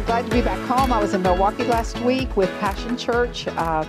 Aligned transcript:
I'm 0.00 0.06
glad 0.06 0.24
to 0.24 0.30
be 0.30 0.40
back 0.40 0.66
home. 0.66 0.94
I 0.94 0.98
was 0.98 1.12
in 1.12 1.20
Milwaukee 1.20 1.64
last 1.64 2.00
week 2.00 2.34
with 2.34 2.48
Passion 2.58 2.96
Church. 2.96 3.46
Uh, 3.48 3.84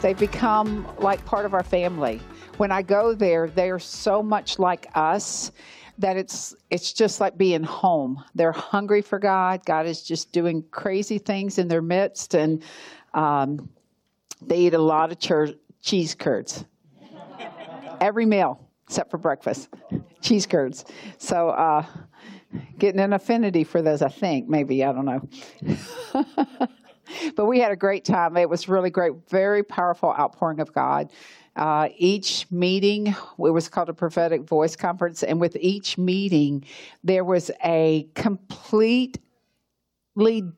they've 0.00 0.16
become 0.16 0.86
like 1.00 1.24
part 1.24 1.44
of 1.44 1.54
our 1.54 1.64
family. 1.64 2.20
When 2.56 2.70
I 2.70 2.82
go 2.82 3.14
there, 3.14 3.48
they 3.48 3.70
are 3.70 3.80
so 3.80 4.22
much 4.22 4.60
like 4.60 4.86
us 4.94 5.50
that 5.98 6.16
it's 6.16 6.54
it's 6.70 6.92
just 6.92 7.20
like 7.20 7.36
being 7.36 7.64
home. 7.64 8.22
They're 8.36 8.52
hungry 8.52 9.02
for 9.02 9.18
God. 9.18 9.66
God 9.66 9.86
is 9.86 10.02
just 10.02 10.30
doing 10.30 10.62
crazy 10.70 11.18
things 11.18 11.58
in 11.58 11.66
their 11.66 11.82
midst, 11.82 12.36
and 12.36 12.62
um, 13.12 13.68
they 14.40 14.58
eat 14.58 14.74
a 14.74 14.78
lot 14.78 15.10
of 15.10 15.18
cheese 15.82 16.14
curds 16.14 16.64
every 18.00 18.24
meal 18.24 18.60
except 18.86 19.10
for 19.10 19.18
breakfast. 19.18 19.68
cheese 20.20 20.46
curds. 20.46 20.84
So. 21.18 21.48
Uh, 21.48 21.84
getting 22.78 23.00
an 23.00 23.12
affinity 23.12 23.64
for 23.64 23.82
those, 23.82 24.02
I 24.02 24.08
think, 24.08 24.48
maybe, 24.48 24.84
I 24.84 24.92
don't 24.92 25.04
know. 25.04 25.28
but 27.36 27.46
we 27.46 27.60
had 27.60 27.72
a 27.72 27.76
great 27.76 28.04
time. 28.04 28.36
It 28.36 28.48
was 28.48 28.68
really 28.68 28.90
great, 28.90 29.12
very 29.28 29.62
powerful 29.62 30.10
outpouring 30.10 30.60
of 30.60 30.72
God. 30.72 31.10
Uh, 31.54 31.88
each 31.96 32.46
meeting, 32.50 33.06
it 33.06 33.14
was 33.38 33.68
called 33.68 33.88
a 33.88 33.94
prophetic 33.94 34.42
voice 34.42 34.76
conference, 34.76 35.22
and 35.22 35.40
with 35.40 35.56
each 35.60 35.96
meeting, 35.96 36.64
there 37.02 37.24
was 37.24 37.50
a 37.64 38.06
completely 38.14 39.20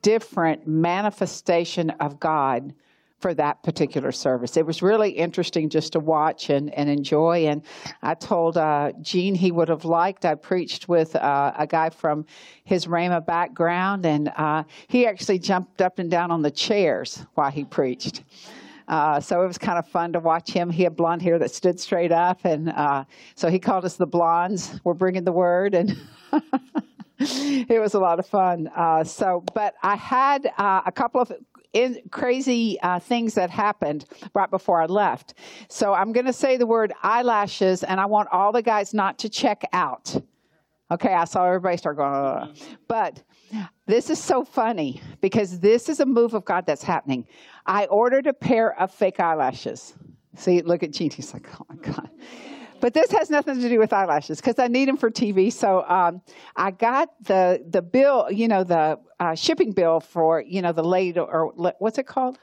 different 0.03 0.67
manifestation 0.67 1.91
of 1.91 2.19
God 2.19 2.75
for 3.19 3.35
that 3.35 3.63
particular 3.63 4.13
service. 4.13 4.57
It 4.57 4.65
was 4.65 4.81
really 4.83 5.11
interesting 5.11 5.69
just 5.69 5.93
to 5.93 6.01
watch 6.01 6.51
and, 6.51 6.73
and 6.75 6.89
enjoy. 6.89 7.47
And 7.47 7.63
I 8.03 8.15
told 8.15 8.57
uh, 8.57 8.93
Gene 9.03 9.35
he 9.35 9.51
would 9.51 9.69
have 9.69 9.85
liked, 9.85 10.25
I 10.25 10.35
preached 10.37 10.89
with 10.89 11.17
uh, 11.17 11.53
a 11.57 11.67
guy 11.67 11.91
from 11.91 12.27
his 12.65 12.87
Rhema 12.87 13.25
background, 13.25 14.07
and 14.07 14.31
uh, 14.37 14.65
he 14.87 15.07
actually 15.07 15.41
jumped 15.41 15.83
up 15.83 15.99
and 15.99 16.11
down 16.11 16.31
on 16.31 16.43
the 16.43 16.51
chairs 16.51 17.25
while 17.35 17.51
he 17.51 17.65
preached. 17.65 18.23
Uh, 18.87 19.21
so 19.21 19.43
it 19.43 19.47
was 19.47 19.59
kind 19.59 19.79
of 19.79 19.87
fun 19.87 20.13
to 20.15 20.21
watch 20.21 20.51
him. 20.51 20.71
He 20.71 20.83
had 20.83 20.97
blonde 20.97 21.21
hair 21.21 21.39
that 21.39 21.51
stood 21.51 21.79
straight 21.79 22.13
up, 22.13 22.45
and 22.45 22.71
uh, 22.71 23.05
so 23.35 23.51
he 23.51 23.59
called 23.59 23.85
us 23.85 23.97
the 23.97 24.07
blondes. 24.07 24.81
We're 24.83 24.95
bringing 24.95 25.25
the 25.25 25.33
word, 25.33 25.75
and 25.75 25.95
it 27.19 27.81
was 27.81 27.95
a 27.95 27.99
lot 27.99 28.19
of 28.19 28.27
fun. 28.27 28.71
Uh, 28.75 29.05
so, 29.05 29.45
but 29.53 29.75
I 29.83 29.97
had 29.97 30.51
uh, 30.57 30.83
a 30.87 30.93
couple 30.93 31.21
of 31.21 31.33
in, 31.85 32.01
crazy 32.11 32.79
uh, 32.81 32.99
things 32.99 33.35
that 33.35 33.51
happened 33.51 34.05
right 34.35 34.51
before 34.51 34.81
I 34.83 34.87
left. 34.87 35.35
So 35.69 35.95
I'm 35.95 36.13
going 36.13 36.27
to 36.27 36.33
say 36.33 36.57
the 36.57 36.67
word 36.67 36.93
eyelashes, 37.03 37.85
and 37.85 38.01
I 38.01 38.07
want 38.07 38.29
all 38.33 38.53
the 38.53 38.63
guys 38.63 38.93
not 38.93 39.19
to 39.19 39.29
check 39.29 39.63
out. 39.73 40.17
Okay, 40.91 41.13
I 41.13 41.25
saw 41.25 41.47
everybody 41.47 41.77
start 41.77 41.97
going, 41.97 42.15
Ugh. 42.15 42.57
but 42.89 43.23
this 43.87 44.11
is 44.11 44.23
so 44.23 44.45
funny 44.45 45.03
because 45.21 45.61
this 45.61 45.89
is 45.89 46.01
a 46.01 46.07
move 46.07 46.35
of 46.35 46.45
God 46.45 46.65
that's 46.67 46.83
happening. 46.83 47.27
I 47.67 47.85
ordered 47.87 48.27
a 48.27 48.33
pair 48.33 48.79
of 48.81 48.91
fake 48.91 49.21
eyelashes. 49.21 49.95
See, 50.37 50.63
look 50.63 50.83
at 50.83 50.93
Gene. 50.93 51.11
He's 51.11 51.35
like, 51.35 51.47
oh 51.61 51.67
my 51.69 51.77
God. 51.77 52.11
But 52.81 52.95
this 52.95 53.11
has 53.13 53.31
nothing 53.31 53.61
to 53.61 53.69
do 53.69 53.79
with 53.79 53.93
eyelashes 53.93 54.41
because 54.41 54.59
I 54.59 54.69
need 54.69 54.89
them 54.89 54.97
for 54.97 55.11
TV. 55.11 55.53
So 55.53 55.85
um, 55.89 56.23
I 56.57 56.71
got 56.71 57.11
the 57.25 57.65
the 57.69 57.83
bill, 57.83 58.31
you 58.31 58.49
know, 58.49 58.65
the 58.65 58.99
uh, 59.19 59.35
shipping 59.35 59.73
bill 59.73 60.01
for 60.01 60.41
you 60.41 60.63
know 60.63 60.73
the 60.73 60.85
late 60.85 61.19
or 61.19 61.53
what's 61.79 61.99
it 61.99 62.07
called? 62.07 62.39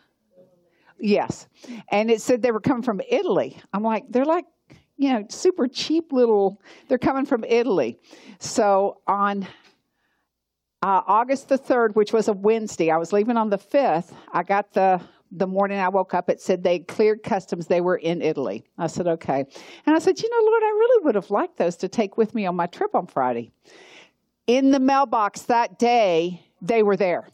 Yes, 1.00 1.48
and 1.90 2.10
it 2.10 2.22
said 2.22 2.42
they 2.42 2.52
were 2.52 2.62
coming 2.62 2.84
from 2.84 3.02
Italy. 3.10 3.58
I'm 3.74 3.84
like, 3.84 4.06
they're 4.10 4.26
like, 4.26 4.46
you 4.98 5.12
know, 5.12 5.26
super 5.30 5.68
cheap 5.68 6.12
little. 6.12 6.62
They're 6.88 6.98
coming 6.98 7.26
from 7.26 7.44
Italy. 7.44 8.00
So 8.40 9.02
on 9.06 9.44
uh, 10.82 11.02
August 11.08 11.50
the 11.50 11.58
3rd, 11.58 11.96
which 11.96 12.14
was 12.14 12.28
a 12.28 12.34
Wednesday, 12.34 12.92
I 12.92 12.98
was 12.98 13.12
leaving 13.12 13.38
on 13.38 13.50
the 13.50 13.58
5th. 13.58 14.14
I 14.32 14.44
got 14.44 14.72
the 14.74 15.02
the 15.32 15.48
morning 15.48 15.80
I 15.80 15.90
woke 15.90 16.14
up, 16.14 16.30
it 16.30 16.42
said 16.42 16.64
they 16.64 16.80
cleared 16.80 17.24
customs. 17.24 17.68
They 17.68 17.82
were 17.82 17.98
in 17.98 18.22
Italy. 18.22 18.66
I 18.78 18.88
said, 18.88 19.08
okay. 19.08 19.46
And 19.86 19.96
I 19.96 20.00
said, 20.00 20.22
you 20.22 20.30
know, 20.30 20.52
Lord, 20.52 20.64
I 20.64 20.68
really 20.68 21.06
would 21.06 21.16
have 21.16 21.32
liked 21.32 21.58
those 21.58 21.76
to 21.78 21.88
take 21.88 22.18
with 22.18 22.34
me 22.34 22.46
on 22.46 22.56
my 22.56 22.68
trip 22.68 22.96
on 22.96 23.08
Friday. 23.08 23.52
In 24.48 24.72
the 24.72 24.80
mailbox 24.80 25.44
that 25.44 25.80
day, 25.80 26.46
they 26.62 26.84
were 26.84 26.96
there. 26.96 27.28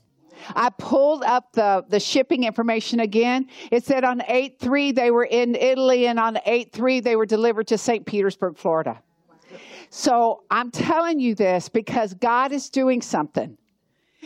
I 0.56 0.70
pulled 0.70 1.24
up 1.24 1.52
the, 1.54 1.86
the 1.90 2.00
shipping 2.00 2.44
information 2.46 3.00
again. 3.00 3.48
It 3.72 3.84
said 3.84 4.04
on 4.04 4.24
8 4.28 4.60
3 4.60 4.92
they 4.92 5.12
were 5.12 5.26
in 5.26 5.56
Italy, 5.56 6.08
and 6.08 6.20
on 6.20 6.40
8 6.46 6.72
3 6.72 7.00
they 7.00 7.16
were 7.16 7.26
delivered 7.26 7.68
to 7.68 7.78
St. 7.78 8.06
Petersburg, 8.06 8.58
Florida. 8.58 9.02
So 9.90 10.44
I'm 10.50 10.72
telling 10.72 11.20
you 11.20 11.36
this 11.36 11.68
because 11.68 12.14
God 12.14 12.54
is 12.54 12.70
doing 12.70 13.02
something. 13.02 13.58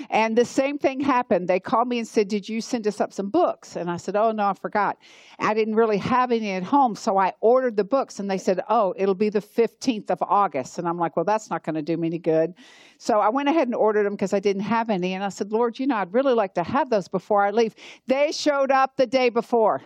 And 0.10 0.38
the 0.38 0.46
same 0.46 0.78
thing 0.78 1.00
happened. 1.00 1.48
They 1.48 1.60
called 1.60 1.88
me 1.88 2.00
and 2.00 2.08
said, 2.08 2.28
Did 2.28 2.48
you 2.48 2.62
send 2.62 2.88
us 2.88 3.00
up 3.00 3.14
some 3.14 3.30
books? 3.30 3.76
And 3.76 3.90
I 3.90 3.98
said, 3.98 4.16
Oh, 4.16 4.32
no, 4.32 4.48
I 4.48 4.54
forgot. 4.54 4.98
I 5.40 5.54
didn't 5.54 5.76
really 5.76 5.98
have 5.98 6.32
any 6.32 6.52
at 6.52 6.64
home. 6.64 6.96
So 6.96 7.18
I 7.18 7.34
ordered 7.40 7.78
the 7.78 7.84
books 7.84 8.20
and 8.20 8.30
they 8.30 8.38
said, 8.38 8.62
Oh, 8.70 8.94
it'll 8.98 9.16
be 9.16 9.30
the 9.30 9.42
15th 9.42 10.10
of 10.10 10.22
August. 10.22 10.78
And 10.80 10.88
I'm 10.88 10.98
like, 10.98 11.16
Well, 11.16 11.26
that's 11.26 11.50
not 11.50 11.64
going 11.64 11.76
to 11.76 11.82
do 11.82 11.98
me 11.98 12.08
any 12.08 12.20
good. 12.20 12.54
So 12.98 13.20
I 13.20 13.30
went 13.30 13.50
ahead 13.50 13.68
and 13.68 13.76
ordered 13.76 14.06
them 14.06 14.14
because 14.14 14.34
I 14.34 14.40
didn't 14.40 14.64
have 14.64 14.90
any. 14.90 15.14
And 15.14 15.24
I 15.24 15.30
said, 15.30 15.52
Lord, 15.52 15.80
you 15.80 15.88
know, 15.88 15.96
I'd 15.96 16.14
really 16.14 16.34
like 16.34 16.54
to 16.56 16.64
have 16.64 16.90
those 16.90 17.08
before 17.08 17.44
I 17.44 17.52
leave. 17.52 17.76
They 18.08 18.32
showed 18.32 18.72
up 18.72 18.98
the 18.98 19.08
day 19.08 19.30
before. 19.30 19.82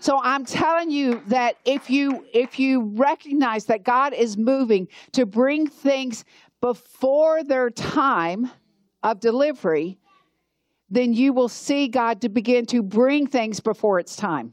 So 0.00 0.20
I'm 0.22 0.44
telling 0.44 0.90
you 0.90 1.20
that 1.26 1.56
if 1.64 1.90
you 1.90 2.24
if 2.32 2.58
you 2.58 2.92
recognize 2.94 3.64
that 3.66 3.82
God 3.82 4.14
is 4.14 4.36
moving 4.36 4.88
to 5.12 5.26
bring 5.26 5.66
things 5.66 6.24
before 6.60 7.42
their 7.42 7.70
time, 7.70 8.50
of 9.02 9.20
delivery, 9.20 9.98
then 10.90 11.12
you 11.12 11.32
will 11.32 11.48
see 11.48 11.88
God 11.88 12.20
to 12.22 12.28
begin 12.28 12.66
to 12.66 12.82
bring 12.82 13.26
things 13.26 13.60
before 13.60 13.98
it's 13.98 14.16
time. 14.16 14.52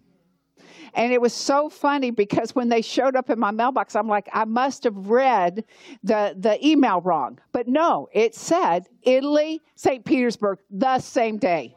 And 0.94 1.14
it 1.14 1.22
was 1.22 1.34
so 1.34 1.70
funny 1.70 2.12
because 2.12 2.56
when 2.56 2.70
they 2.70 2.82
showed 2.82 3.16
up 3.16 3.30
in 3.30 3.38
my 3.38 3.52
mailbox, 3.52 3.96
I'm 3.96 4.08
like, 4.08 4.30
I 4.34 4.46
must 4.46 4.84
have 4.84 5.10
read 5.10 5.64
the, 6.04 6.36
the 6.38 6.66
email 6.66 7.02
wrong. 7.02 7.40
But 7.52 7.68
no, 7.68 8.10
it 8.14 8.34
said 8.34 8.88
Italy, 9.04 9.62
St. 9.76 10.04
Petersburg, 10.04 10.60
the 10.72 11.00
same 11.00 11.38
day. 11.38 11.76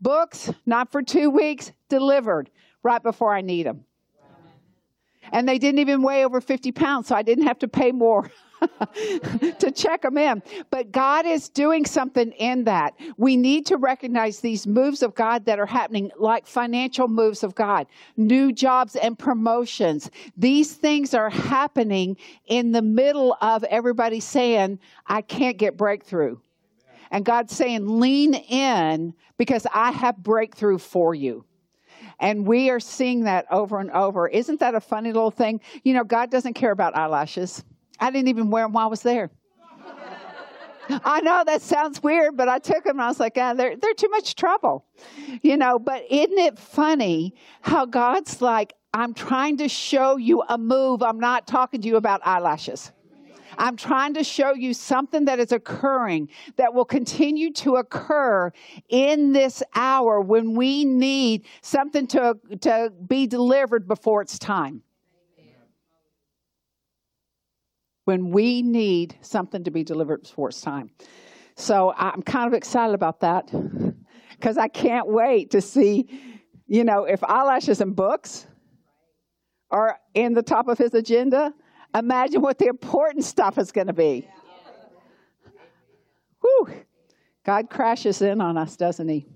Books, 0.00 0.50
not 0.66 0.90
for 0.90 1.02
two 1.02 1.30
weeks, 1.30 1.72
delivered 1.88 2.50
right 2.82 3.02
before 3.02 3.34
I 3.34 3.40
need 3.40 3.66
them. 3.66 3.84
And 5.30 5.48
they 5.48 5.58
didn't 5.58 5.78
even 5.78 6.02
weigh 6.02 6.24
over 6.24 6.40
50 6.40 6.72
pounds, 6.72 7.08
so 7.08 7.14
I 7.14 7.22
didn't 7.22 7.46
have 7.46 7.60
to 7.60 7.68
pay 7.68 7.92
more. 7.92 8.30
to 9.58 9.70
check 9.70 10.02
them 10.02 10.18
in. 10.18 10.42
But 10.70 10.92
God 10.92 11.26
is 11.26 11.48
doing 11.48 11.84
something 11.84 12.32
in 12.32 12.64
that. 12.64 12.94
We 13.16 13.36
need 13.36 13.66
to 13.66 13.76
recognize 13.76 14.40
these 14.40 14.66
moves 14.66 15.02
of 15.02 15.14
God 15.14 15.44
that 15.46 15.58
are 15.58 15.66
happening, 15.66 16.10
like 16.18 16.46
financial 16.46 17.08
moves 17.08 17.42
of 17.42 17.54
God, 17.54 17.86
new 18.16 18.52
jobs 18.52 18.96
and 18.96 19.18
promotions. 19.18 20.10
These 20.36 20.74
things 20.74 21.14
are 21.14 21.30
happening 21.30 22.16
in 22.46 22.72
the 22.72 22.82
middle 22.82 23.36
of 23.40 23.64
everybody 23.64 24.20
saying, 24.20 24.78
I 25.06 25.22
can't 25.22 25.58
get 25.58 25.76
breakthrough. 25.76 26.38
And 27.10 27.24
God's 27.24 27.54
saying, 27.54 28.00
lean 28.00 28.34
in 28.34 29.14
because 29.36 29.66
I 29.72 29.90
have 29.90 30.16
breakthrough 30.16 30.78
for 30.78 31.14
you. 31.14 31.44
And 32.18 32.46
we 32.46 32.70
are 32.70 32.80
seeing 32.80 33.24
that 33.24 33.46
over 33.50 33.80
and 33.80 33.90
over. 33.90 34.28
Isn't 34.28 34.60
that 34.60 34.74
a 34.74 34.80
funny 34.80 35.12
little 35.12 35.30
thing? 35.30 35.60
You 35.82 35.92
know, 35.92 36.04
God 36.04 36.30
doesn't 36.30 36.54
care 36.54 36.70
about 36.70 36.96
eyelashes. 36.96 37.64
I 38.00 38.10
didn't 38.10 38.28
even 38.28 38.50
wear 38.50 38.64
them 38.64 38.72
while 38.72 38.86
I 38.86 38.90
was 38.90 39.02
there. 39.02 39.30
I 41.04 41.20
know 41.20 41.42
that 41.46 41.62
sounds 41.62 42.02
weird, 42.02 42.36
but 42.36 42.48
I 42.48 42.58
took 42.58 42.84
them 42.84 42.96
and 42.96 43.02
I 43.02 43.08
was 43.08 43.20
like, 43.20 43.34
ah, 43.36 43.54
they're, 43.54 43.76
they're 43.76 43.94
too 43.94 44.08
much 44.08 44.34
trouble. 44.34 44.84
You 45.42 45.56
know, 45.56 45.78
but 45.78 46.04
isn't 46.10 46.38
it 46.38 46.58
funny 46.58 47.34
how 47.60 47.86
God's 47.86 48.42
like, 48.42 48.74
I'm 48.94 49.14
trying 49.14 49.56
to 49.58 49.68
show 49.68 50.16
you 50.16 50.42
a 50.48 50.58
move. 50.58 51.02
I'm 51.02 51.20
not 51.20 51.46
talking 51.46 51.80
to 51.80 51.88
you 51.88 51.96
about 51.96 52.20
eyelashes. 52.26 52.92
I'm 53.58 53.76
trying 53.76 54.14
to 54.14 54.24
show 54.24 54.54
you 54.54 54.74
something 54.74 55.26
that 55.26 55.38
is 55.38 55.52
occurring 55.52 56.28
that 56.56 56.72
will 56.72 56.84
continue 56.84 57.52
to 57.54 57.76
occur 57.76 58.50
in 58.88 59.32
this 59.32 59.62
hour 59.74 60.20
when 60.20 60.54
we 60.54 60.84
need 60.84 61.46
something 61.60 62.06
to, 62.08 62.38
to 62.60 62.92
be 63.06 63.26
delivered 63.26 63.86
before 63.86 64.22
it's 64.22 64.38
time. 64.38 64.82
When 68.04 68.30
we 68.30 68.62
need 68.62 69.16
something 69.20 69.64
to 69.64 69.70
be 69.70 69.84
delivered 69.84 70.22
before 70.22 70.48
it's 70.48 70.60
time. 70.60 70.90
So 71.54 71.92
I'm 71.96 72.22
kind 72.22 72.46
of 72.46 72.54
excited 72.54 72.94
about 72.94 73.20
that 73.20 73.50
because 74.30 74.58
I 74.58 74.68
can't 74.68 75.08
wait 75.08 75.50
to 75.52 75.60
see, 75.60 76.08
you 76.66 76.84
know, 76.84 77.04
if 77.04 77.22
eyelashes 77.22 77.80
and 77.80 77.94
books 77.94 78.46
are 79.70 79.98
in 80.14 80.34
the 80.34 80.42
top 80.42 80.68
of 80.68 80.78
his 80.78 80.94
agenda, 80.94 81.52
imagine 81.94 82.40
what 82.40 82.58
the 82.58 82.66
important 82.66 83.24
stuff 83.24 83.58
is 83.58 83.70
going 83.70 83.86
to 83.86 83.92
be. 83.92 84.28
Whew. 86.40 86.68
God 87.44 87.70
crashes 87.70 88.22
in 88.22 88.40
on 88.40 88.56
us, 88.56 88.76
doesn't 88.76 89.08
he? 89.08 89.26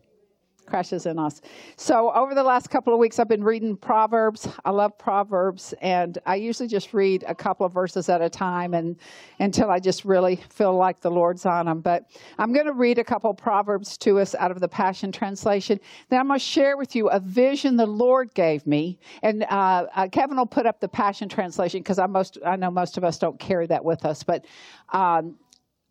Crashes 0.66 1.06
in 1.06 1.18
us. 1.18 1.40
So, 1.76 2.12
over 2.12 2.34
the 2.34 2.42
last 2.42 2.68
couple 2.70 2.92
of 2.92 2.98
weeks, 2.98 3.18
I've 3.18 3.28
been 3.28 3.44
reading 3.44 3.76
Proverbs. 3.76 4.48
I 4.64 4.70
love 4.70 4.98
Proverbs, 4.98 5.74
and 5.80 6.18
I 6.26 6.36
usually 6.36 6.68
just 6.68 6.92
read 6.92 7.24
a 7.26 7.34
couple 7.34 7.66
of 7.66 7.72
verses 7.72 8.08
at 8.08 8.20
a 8.20 8.28
time 8.28 8.74
and 8.74 8.96
until 9.38 9.70
I 9.70 9.78
just 9.78 10.04
really 10.04 10.36
feel 10.50 10.76
like 10.76 11.00
the 11.00 11.10
Lord's 11.10 11.46
on 11.46 11.66
them. 11.66 11.80
But 11.80 12.10
I'm 12.38 12.52
going 12.52 12.66
to 12.66 12.72
read 12.72 12.98
a 12.98 13.04
couple 13.04 13.30
of 13.30 13.36
Proverbs 13.36 13.96
to 13.98 14.18
us 14.18 14.34
out 14.34 14.50
of 14.50 14.60
the 14.60 14.68
Passion 14.68 15.12
Translation. 15.12 15.78
Then 16.08 16.20
I'm 16.20 16.28
going 16.28 16.38
to 16.38 16.44
share 16.44 16.76
with 16.76 16.96
you 16.96 17.08
a 17.08 17.20
vision 17.20 17.76
the 17.76 17.86
Lord 17.86 18.34
gave 18.34 18.66
me. 18.66 18.98
And 19.22 19.44
uh, 19.44 19.86
uh, 19.94 20.08
Kevin 20.08 20.36
will 20.36 20.46
put 20.46 20.66
up 20.66 20.80
the 20.80 20.88
Passion 20.88 21.28
Translation 21.28 21.80
because 21.80 21.98
I 21.98 22.06
most 22.06 22.38
I 22.44 22.56
know 22.56 22.70
most 22.70 22.96
of 22.96 23.04
us 23.04 23.18
don't 23.18 23.38
carry 23.38 23.66
that 23.66 23.84
with 23.84 24.04
us, 24.04 24.22
but. 24.22 24.44
Um, 24.92 25.36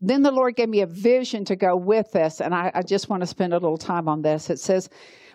then 0.00 0.22
the 0.22 0.30
Lord 0.30 0.56
gave 0.56 0.68
me 0.68 0.80
a 0.82 0.86
vision 0.86 1.44
to 1.46 1.56
go 1.56 1.76
with 1.76 2.12
this, 2.12 2.40
and 2.40 2.54
I, 2.54 2.70
I 2.74 2.82
just 2.82 3.08
want 3.08 3.22
to 3.22 3.26
spend 3.26 3.52
a 3.52 3.58
little 3.58 3.78
time 3.78 4.08
on 4.08 4.22
this. 4.22 4.50
It 4.50 4.58
says, 4.58 4.88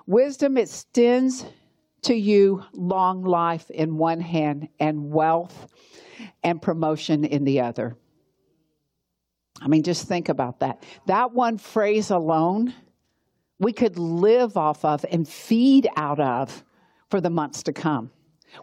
Wisdom 0.05 0.57
extends 0.57 1.45
to 2.03 2.13
you 2.13 2.63
long 2.73 3.23
life 3.23 3.69
in 3.69 3.97
one 3.97 4.19
hand 4.19 4.69
and 4.79 5.11
wealth 5.11 5.67
and 6.43 6.61
promotion 6.61 7.23
in 7.23 7.43
the 7.43 7.61
other. 7.61 7.95
I 9.61 9.67
mean, 9.67 9.83
just 9.83 10.07
think 10.07 10.29
about 10.29 10.59
that. 10.59 10.83
That 11.05 11.33
one 11.33 11.57
phrase 11.57 12.09
alone, 12.09 12.73
we 13.59 13.73
could 13.73 13.99
live 13.99 14.57
off 14.57 14.83
of 14.83 15.05
and 15.11 15.27
feed 15.27 15.87
out 15.95 16.19
of 16.19 16.63
for 17.09 17.21
the 17.21 17.29
months 17.29 17.63
to 17.63 17.73
come. 17.73 18.11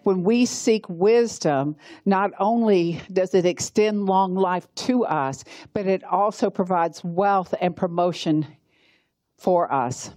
When 0.03 0.23
we 0.23 0.47
seek 0.47 0.89
wisdom, 0.89 1.77
not 2.05 2.33
only 2.39 3.01
does 3.13 3.35
it 3.35 3.47
extend 3.47 4.07
long 4.07 4.35
life 4.35 4.67
to 4.87 5.05
us, 5.05 5.45
but 5.73 5.87
it 5.87 6.05
also 6.05 6.51
provides 6.51 7.03
wealth 7.03 7.55
and 7.61 7.75
promotion 7.75 8.47
for 9.37 9.73
us. 9.73 10.11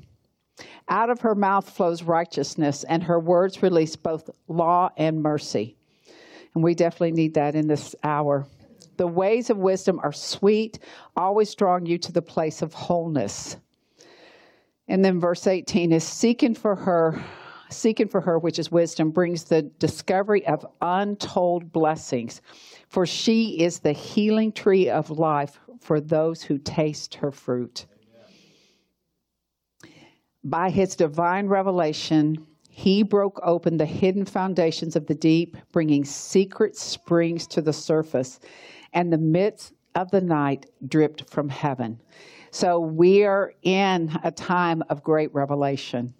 Out 0.89 1.09
of 1.09 1.21
her 1.21 1.35
mouth 1.35 1.69
flows 1.69 2.03
righteousness, 2.03 2.83
and 2.83 3.03
her 3.03 3.19
words 3.19 3.63
release 3.63 3.95
both 3.95 4.29
law 4.47 4.89
and 4.97 5.23
mercy. 5.23 5.77
And 6.53 6.63
we 6.63 6.75
definitely 6.75 7.13
need 7.13 7.35
that 7.35 7.55
in 7.55 7.67
this 7.67 7.95
hour. 8.03 8.45
The 8.97 9.07
ways 9.07 9.49
of 9.49 9.57
wisdom 9.57 9.99
are 10.03 10.11
sweet, 10.11 10.79
always 11.15 11.55
drawing 11.55 11.85
you 11.85 11.97
to 11.99 12.11
the 12.11 12.21
place 12.21 12.61
of 12.61 12.73
wholeness. 12.73 13.57
And 14.87 15.03
then 15.03 15.19
verse 15.19 15.47
18 15.47 15.93
is 15.93 16.03
seeking 16.03 16.53
for 16.53 16.75
her 16.75 17.23
seeking 17.71 18.07
for 18.07 18.21
her, 18.21 18.37
which 18.37 18.59
is 18.59 18.71
wisdom, 18.71 19.11
brings 19.11 19.45
the 19.45 19.61
discovery 19.61 20.45
of 20.47 20.65
untold 20.81 21.71
blessings. 21.71 22.41
For 22.89 23.05
she 23.05 23.61
is 23.61 23.79
the 23.79 23.93
healing 23.93 24.51
tree 24.51 24.89
of 24.89 25.09
life 25.09 25.59
for 25.79 25.99
those 25.99 26.43
who 26.43 26.57
taste 26.57 27.15
her 27.15 27.31
fruit. 27.31 27.85
By 30.43 30.69
his 30.69 30.95
divine 30.95 31.47
revelation, 31.47 32.45
he 32.69 33.03
broke 33.03 33.39
open 33.43 33.77
the 33.77 33.85
hidden 33.85 34.25
foundations 34.25 34.95
of 34.95 35.05
the 35.05 35.15
deep, 35.15 35.57
bringing 35.71 36.05
secret 36.05 36.75
springs 36.75 37.45
to 37.47 37.61
the 37.61 37.73
surface, 37.73 38.39
and 38.93 39.11
the 39.11 39.17
midst 39.17 39.73
of 39.95 40.09
the 40.09 40.21
night 40.21 40.65
dripped 40.87 41.29
from 41.29 41.49
heaven. 41.49 41.99
So 42.49 42.79
we 42.79 43.23
are 43.23 43.53
in 43.61 44.17
a 44.23 44.31
time 44.31 44.83
of 44.89 45.03
great 45.03 45.33
revelation. 45.33 46.13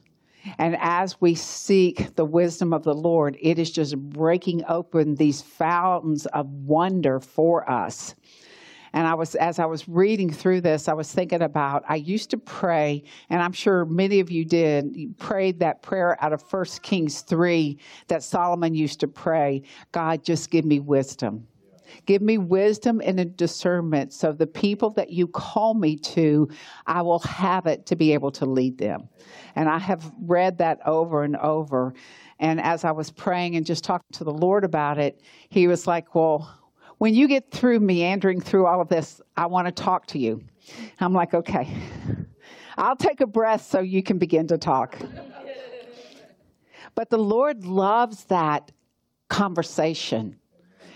And 0.58 0.78
as 0.80 1.20
we 1.22 1.36
seek 1.36 2.16
the 2.16 2.26
wisdom 2.26 2.74
of 2.74 2.84
the 2.84 2.94
Lord, 2.94 3.38
it 3.42 3.60
is 3.60 3.72
just 3.72 3.98
breaking 3.98 4.64
open 4.68 5.16
these 5.16 5.42
fountains 5.42 6.26
of 6.28 6.50
wonder 6.50 7.20
for 7.20 7.70
us. 7.70 8.16
And 8.94 9.08
I 9.08 9.14
was, 9.14 9.36
as 9.36 9.58
I 9.58 9.66
was 9.66 9.88
reading 9.88 10.32
through 10.32 10.62
this, 10.62 10.88
I 10.88 10.94
was 10.94 11.12
thinking 11.12 11.42
about, 11.42 11.84
I 11.88 11.96
used 11.96 12.30
to 12.32 12.38
pray, 12.38 13.04
and 13.30 13.42
I'm 13.42 13.54
sure 13.54 13.86
many 13.86 14.20
of 14.20 14.30
you 14.30 14.44
did, 14.44 14.96
you 14.96 15.14
prayed 15.18 15.60
that 15.60 15.82
prayer 15.82 16.22
out 16.22 16.34
of 16.34 16.42
1 16.42 16.66
Kings 16.82 17.22
3 17.22 17.78
that 18.08 18.22
Solomon 18.22 18.76
used 18.76 19.00
to 19.00 19.08
pray 19.08 19.64
God, 19.92 20.24
just 20.24 20.52
give 20.52 20.66
me 20.66 20.80
wisdom. 20.80 21.48
Give 22.06 22.22
me 22.22 22.38
wisdom 22.38 23.02
and 23.04 23.36
discernment 23.36 24.14
so 24.14 24.32
the 24.32 24.48
people 24.48 24.90
that 24.92 25.12
you 25.12 25.28
call 25.28 25.74
me 25.74 25.96
to, 25.98 26.50
I 26.88 27.02
will 27.02 27.20
have 27.20 27.66
it 27.68 27.86
to 27.88 27.96
be 27.96 28.14
able 28.14 28.32
to 28.32 28.46
lead 28.46 28.78
them. 28.78 29.10
And 29.56 29.70
I 29.70 29.78
have 29.78 30.12
read 30.20 30.58
that 30.60 30.80
over 30.86 31.24
and 31.24 31.36
over. 31.38 31.94
And 32.40 32.60
as 32.60 32.84
I 32.84 32.92
was 32.92 33.12
praying 33.12 33.56
and 33.56 33.66
just 33.66 33.84
talking 33.84 34.08
to 34.14 34.24
the 34.24 34.34
Lord 34.34 34.64
about 34.64 34.98
it, 34.98 35.22
He 35.50 35.68
was 35.68 35.88
like, 35.88 36.16
Well, 36.16 36.58
when 36.98 37.14
you 37.14 37.28
get 37.28 37.52
through 37.52 37.80
meandering 37.80 38.42
through 38.42 38.66
all 38.66 38.82
of 38.82 38.90
this, 38.90 39.22
I 39.38 39.46
want 39.46 39.68
to 39.68 39.72
talk 39.72 40.08
to 40.08 40.20
you. 40.20 40.44
I'm 41.00 41.14
like, 41.14 41.34
Okay, 41.34 41.70
I'll 42.78 42.96
take 42.96 43.22
a 43.22 43.28
breath 43.28 43.66
so 43.66 43.80
you 43.80 44.02
can 44.02 44.18
begin 44.18 44.48
to 44.48 44.58
talk. 44.58 44.98
But 46.96 47.10
the 47.10 47.18
Lord 47.18 47.66
loves 47.66 48.26
that 48.26 48.72
conversation 49.30 50.36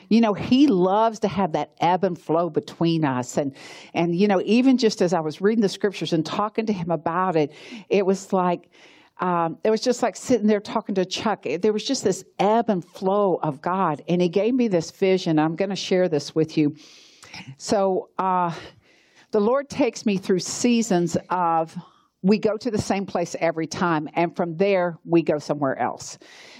you 0.10 0.22
know 0.22 0.34
he 0.34 0.68
loves 0.68 1.20
to 1.20 1.28
have 1.28 1.52
that 1.54 1.72
ebb 1.80 2.04
and 2.04 2.20
flow 2.20 2.50
between 2.50 3.06
us. 3.06 3.38
And 3.38 3.56
and 3.94 4.16
you 4.16 4.28
know 4.28 4.42
even 4.46 4.78
just 4.78 5.02
as 5.02 5.14
i 5.14 5.20
was 5.20 5.42
reading 5.42 5.62
the 5.62 5.70
scriptures 5.70 6.14
and 6.14 6.26
talking 6.26 6.66
to 6.66 6.74
him 6.74 6.92
about 6.92 7.36
it 7.36 7.52
it 7.90 8.06
was 8.06 8.34
like 8.34 8.70
um, 9.20 9.58
it 9.64 9.70
was 9.70 9.82
just 9.82 10.04
like 10.04 10.16
sitting 10.18 10.46
there 10.46 10.60
talking 10.60 10.96
to 10.96 11.06
chuck. 11.06 11.46
There 11.62 11.72
was 11.72 11.86
just 11.86 12.04
this 12.04 12.26
ebb 12.38 12.70
and 12.70 12.84
flow 12.84 13.40
of 13.42 13.62
god. 13.62 14.04
And 14.10 14.22
he 14.22 14.28
gave 14.28 14.54
me 14.54 14.68
this 14.68 14.92
vision. 14.92 15.40
I'm 15.40 15.56
going 15.56 15.70
to 15.70 15.76
share 15.76 16.10
this 16.10 16.36
with 16.36 16.58
you. 16.58 16.76
So 17.58 18.10
uh, 18.18 18.54
the 19.32 19.40
lord 19.40 19.70
takes 19.70 20.06
me 20.06 20.18
through 20.18 20.40
seasons 20.40 21.18
of 21.30 21.78
we 22.26 22.40
go 22.40 22.58
to 22.58 22.72
the 22.72 22.82
same 22.82 23.06
place 23.06 23.36
every 23.40 23.68
time 23.68 24.10
and 24.16 24.36
from 24.36 24.58
there 24.58 24.98
we 25.06 25.22
go 25.22 25.38
somewhere 25.38 25.78
else 25.80 26.18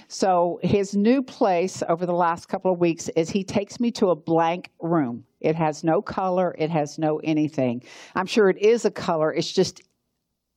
so 0.08 0.60
his 0.62 0.94
new 0.94 1.22
place 1.22 1.82
over 1.88 2.06
the 2.06 2.12
last 2.12 2.48
couple 2.48 2.72
of 2.72 2.78
weeks 2.78 3.08
is 3.10 3.28
he 3.28 3.42
takes 3.42 3.80
me 3.80 3.90
to 3.92 4.10
a 4.10 4.16
blank 4.16 4.70
room. 4.80 5.24
It 5.40 5.56
has 5.56 5.82
no 5.82 6.00
color, 6.00 6.54
it 6.58 6.70
has 6.70 6.98
no 6.98 7.18
anything. 7.24 7.82
I'm 8.14 8.26
sure 8.26 8.48
it 8.48 8.58
is 8.58 8.84
a 8.84 8.90
color, 8.90 9.32
it's 9.32 9.50
just 9.50 9.80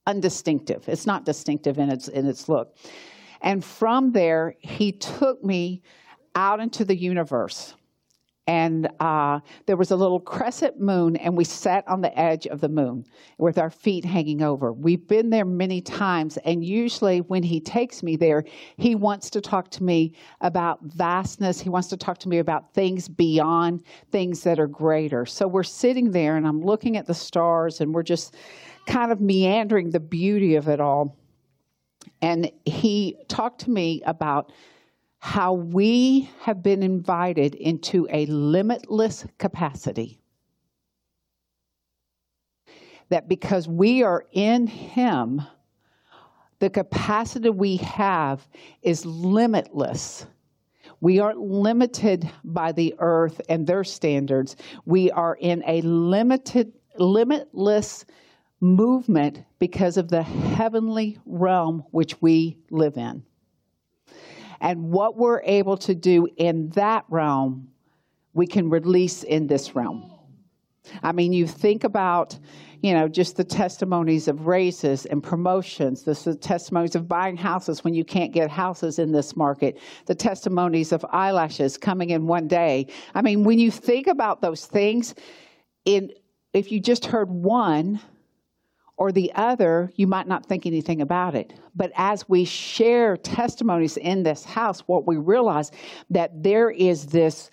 undistinctive. 0.06 0.88
It's 0.88 1.06
not 1.06 1.26
distinctive 1.26 1.78
in 1.80 1.90
its 1.90 2.08
in 2.08 2.28
its 2.28 2.48
look. 2.48 2.76
And 3.42 3.64
from 3.64 4.12
there, 4.12 4.56
he 4.60 4.92
took 4.92 5.44
me 5.44 5.82
out 6.36 6.60
into 6.60 6.86
the 6.86 6.96
universe 6.96 7.74
and 8.50 8.90
uh, 9.00 9.40
there 9.68 9.78
was 9.78 9.92
a 9.92 9.96
little 9.96 10.20
crescent 10.20 10.80
moon, 10.80 11.16
and 11.18 11.38
we 11.38 11.44
sat 11.44 11.88
on 11.88 12.02
the 12.02 12.20
edge 12.20 12.48
of 12.48 12.62
the 12.62 12.68
moon 12.68 13.06
with 13.38 13.60
our 13.60 13.70
feet 13.70 14.04
hanging 14.04 14.42
over. 14.42 14.74
We've 14.74 15.08
been 15.08 15.30
there 15.30 15.46
many 15.46 15.82
times, 15.82 16.38
and 16.38 16.66
usually 16.66 17.22
when 17.22 17.44
he 17.44 17.60
takes 17.60 18.02
me 18.02 18.16
there, 18.16 18.44
he 18.78 18.96
wants 18.96 19.30
to 19.30 19.40
talk 19.40 19.70
to 19.70 19.84
me 19.84 20.16
about 20.42 20.80
vastness. 20.82 21.60
He 21.60 21.70
wants 21.70 21.90
to 21.90 21.98
talk 21.98 22.18
to 22.20 22.28
me 22.28 22.40
about 22.40 22.74
things 22.74 23.08
beyond 23.08 23.84
things 24.12 24.42
that 24.46 24.60
are 24.60 24.66
greater. 24.66 25.28
So 25.28 25.48
we're 25.48 25.62
sitting 25.62 26.10
there, 26.10 26.36
and 26.36 26.48
I'm 26.48 26.60
looking 26.60 26.98
at 26.98 27.06
the 27.06 27.14
stars, 27.14 27.82
and 27.82 27.94
we're 27.94 28.02
just 28.02 28.36
kind 28.88 29.12
of 29.12 29.22
meandering 29.22 29.92
the 29.92 30.00
beauty 30.00 30.56
of 30.56 30.68
it 30.68 30.80
all. 30.80 31.16
And 32.24 32.52
he 32.66 33.16
talked 33.28 33.62
to 33.62 33.70
me 33.70 34.02
about 34.08 34.52
how 35.20 35.54
we 35.54 36.30
have 36.42 36.64
been 36.64 36.82
invited 36.82 37.54
into 37.56 38.08
a 38.10 38.26
limitless 38.28 39.26
capacity. 39.38 40.22
That 43.10 43.28
because 43.28 43.68
we 43.68 44.04
are 44.04 44.26
in 44.32 44.68
Him, 44.68 45.42
the 46.60 46.70
capacity 46.70 47.50
we 47.50 47.78
have 47.78 48.48
is 48.82 49.06
limitless. 49.06 50.26
We 51.02 51.20
aren't 51.20 51.40
limited 51.40 52.30
by 52.44 52.72
the 52.72 52.96
earth 53.00 53.42
and 53.50 53.66
their 53.66 53.84
standards. 53.84 54.56
We 54.86 55.12
are 55.12 55.38
in 55.40 55.64
a 55.66 55.82
limited, 55.82 56.74
limitless 56.98 58.06
movement 58.62 59.44
because 59.58 59.98
of 59.98 60.10
the 60.10 60.24
heavenly 60.24 61.18
realm 61.26 61.84
which 61.92 62.22
we 62.22 62.58
live 62.70 62.98
in 62.98 63.24
and 64.62 64.92
what 64.92 65.18
we're 65.18 65.42
able 65.44 65.78
to 65.78 65.96
do 65.96 66.28
in 66.38 66.70
that 66.70 67.06
realm, 67.10 67.70
we 68.34 68.48
can 68.48 68.70
release 68.70 69.24
in 69.24 69.48
this 69.48 69.76
realm. 69.76 70.12
I 71.04 71.12
mean, 71.12 71.34
you 71.34 71.46
think 71.46 71.84
about, 71.84 72.38
you 72.82 72.94
know, 72.94 73.08
just 73.08 73.38
the 73.38 73.44
testimonies 73.44 74.28
of 74.28 74.48
raises 74.48 75.06
and 75.06 75.22
promotions, 75.22 76.04
the, 76.04 76.36
testimonies 76.36 76.96
of 76.96 77.08
buying 77.08 77.38
houses 77.38 77.84
when 77.84 77.94
you 77.94 78.04
can't 78.04 78.32
get 78.32 78.50
houses 78.50 79.00
in 79.00 79.12
this 79.12 79.36
market, 79.36 79.80
the 80.06 80.16
testimonies 80.16 80.92
of 80.92 81.06
eyelashes 81.12 81.78
coming 81.78 82.10
in 82.10 82.28
one 82.28 82.48
day. 82.48 82.88
I 83.14 83.22
mean, 83.22 83.44
when 83.44 83.60
you 83.60 83.72
think 83.72 84.08
about 84.08 84.42
those 84.42 84.66
things, 84.66 85.16
in 85.86 86.12
if 86.54 86.72
you 86.72 86.80
just 86.80 87.06
heard 87.06 87.30
one, 87.30 88.00
or 89.00 89.14
the 89.14 89.32
other, 89.34 89.90
you 89.96 90.06
might 90.06 90.28
not 90.28 90.46
think 90.46 90.66
anything 90.66 91.02
about 91.02 91.34
it. 91.34 91.54
But 91.74 91.92
as 91.96 92.28
we 92.28 92.44
share 92.44 93.16
testimonies 93.16 93.96
in 93.96 94.24
this 94.24 94.44
house, 94.44 94.82
what 94.82 95.08
we 95.08 95.16
realize 95.16 95.72
that 96.10 96.44
there 96.44 96.70
is 96.70 97.08
this 97.08 97.50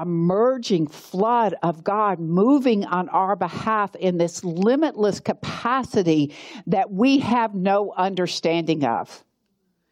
emerging 0.00 0.86
flood 0.86 1.54
of 1.62 1.84
God 1.84 2.18
moving 2.18 2.86
on 2.86 3.10
our 3.10 3.36
behalf 3.36 3.94
in 3.96 4.16
this 4.16 4.42
limitless 4.42 5.20
capacity 5.20 6.34
that 6.66 6.90
we 6.90 7.18
have 7.18 7.54
no 7.54 7.92
understanding 7.92 8.82
of. 8.82 9.22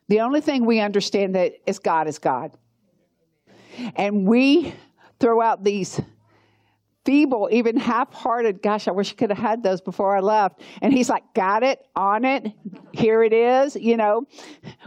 The 0.09 0.21
only 0.21 0.41
thing 0.41 0.65
we 0.65 0.81
understand 0.81 1.35
that 1.35 1.53
is 1.67 1.79
God 1.79 2.09
is 2.09 2.19
God. 2.19 2.53
And 3.97 4.27
we 4.27 4.73
throw 5.21 5.43
out 5.43 5.63
these 5.63 6.01
feeble, 7.05 7.49
even 7.51 7.77
half 7.77 8.13
hearted. 8.13 8.63
Gosh, 8.63 8.87
I 8.89 8.91
wish 8.91 9.13
I 9.13 9.15
could 9.15 9.31
have 9.31 9.39
had 9.39 9.63
those 9.63 9.81
before 9.81 10.17
I 10.17 10.21
left. 10.21 10.61
And 10.83 10.93
he's 10.93 11.09
like, 11.09 11.25
Got 11.35 11.63
it, 11.63 11.87
on 11.97 12.25
it, 12.25 12.53
here 12.93 13.23
it 13.23 13.33
is. 13.33 13.77
You 13.77 13.97
know, 13.97 14.27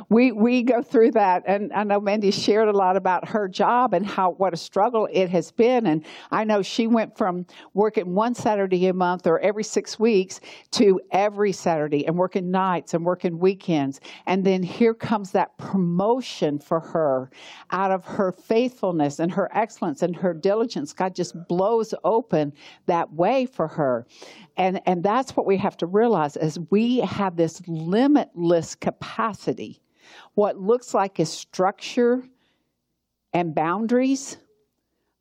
we, 0.10 0.32
we 0.32 0.64
go 0.64 0.82
through 0.82 1.12
that. 1.12 1.44
And 1.48 1.72
I 1.74 1.84
know 1.84 2.00
Mandy 2.00 2.32
shared 2.32 2.68
a 2.68 2.74
lot 2.74 2.96
about 2.96 3.28
her 3.30 3.48
job 3.48 3.94
and 3.94 4.06
how, 4.06 4.32
what 4.32 4.54
a 4.54 4.58
struggle 4.58 5.08
it 5.12 5.30
has 5.30 5.52
been. 5.52 5.88
And 5.88 6.06
I 6.32 6.44
know 6.44 6.62
she 6.62 6.88
went 6.88 7.18
from 7.18 7.46
working 7.74 8.14
one 8.14 8.36
Saturday 8.36 8.88
a 8.88 8.94
month 8.94 9.26
or 9.26 9.40
every 9.40 9.64
six 9.64 9.98
weeks 9.98 10.40
to 10.72 11.00
every 11.12 11.52
Saturday 11.52 12.06
and 12.06 12.18
working 12.18 12.52
nights 12.52 12.94
and 12.94 13.06
working 13.06 13.40
weekends. 13.40 14.00
And 14.28 14.44
then 14.44 14.64
here 14.64 14.94
comes 14.94 15.32
that 15.32 15.58
promotion 15.58 16.60
for 16.60 16.80
her 16.80 17.32
out 17.72 17.92
of 17.92 18.06
her 18.06 18.32
faithfulness 18.32 19.20
and 19.20 19.32
her 19.32 19.50
excellence 19.56 20.02
and 20.02 20.16
her 20.16 20.34
diligence. 20.34 20.94
God 20.94 21.16
just 21.16 21.36
blows 21.48 21.94
open 22.04 22.54
that 22.86 23.14
way 23.14 23.46
for 23.46 23.68
her. 23.68 24.06
And, 24.58 24.82
and 24.86 25.04
that's 25.04 25.36
what 25.36 25.46
we 25.46 25.58
have 25.58 25.78
to 25.78 25.86
realize 25.86 26.38
is 26.38 26.60
we 26.70 27.00
have 27.00 27.36
this 27.36 27.62
limitless 27.68 28.76
capacity. 28.76 29.82
What 30.36 30.60
looks 30.60 30.94
like 30.94 31.20
is 31.20 31.30
structure 31.30 32.24
and 33.34 33.56
boundaries, 33.56 34.38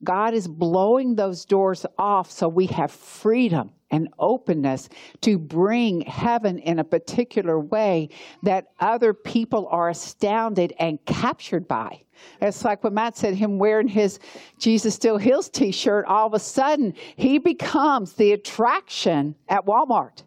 God 0.04 0.34
is 0.34 0.48
blowing 0.48 1.14
those 1.14 1.44
doors 1.44 1.86
off 1.98 2.30
so 2.30 2.48
we 2.48 2.66
have 2.66 2.90
freedom 2.90 3.72
and 3.92 4.08
openness 4.18 4.88
to 5.20 5.38
bring 5.38 6.00
heaven 6.00 6.58
in 6.58 6.80
a 6.80 6.84
particular 6.84 7.60
way 7.60 8.08
that 8.42 8.68
other 8.80 9.14
people 9.14 9.68
are 9.70 9.90
astounded 9.90 10.72
and 10.78 10.98
captured 11.04 11.68
by. 11.68 12.02
It's 12.40 12.64
like 12.64 12.82
when 12.82 12.94
Matt 12.94 13.16
said 13.16 13.34
him 13.34 13.58
wearing 13.58 13.88
his 13.88 14.18
Jesus 14.58 14.94
Still 14.94 15.18
Heals 15.18 15.48
t 15.48 15.70
shirt, 15.70 16.06
all 16.06 16.26
of 16.26 16.34
a 16.34 16.38
sudden 16.38 16.94
he 17.16 17.38
becomes 17.38 18.14
the 18.14 18.32
attraction 18.32 19.34
at 19.48 19.66
Walmart. 19.66 20.22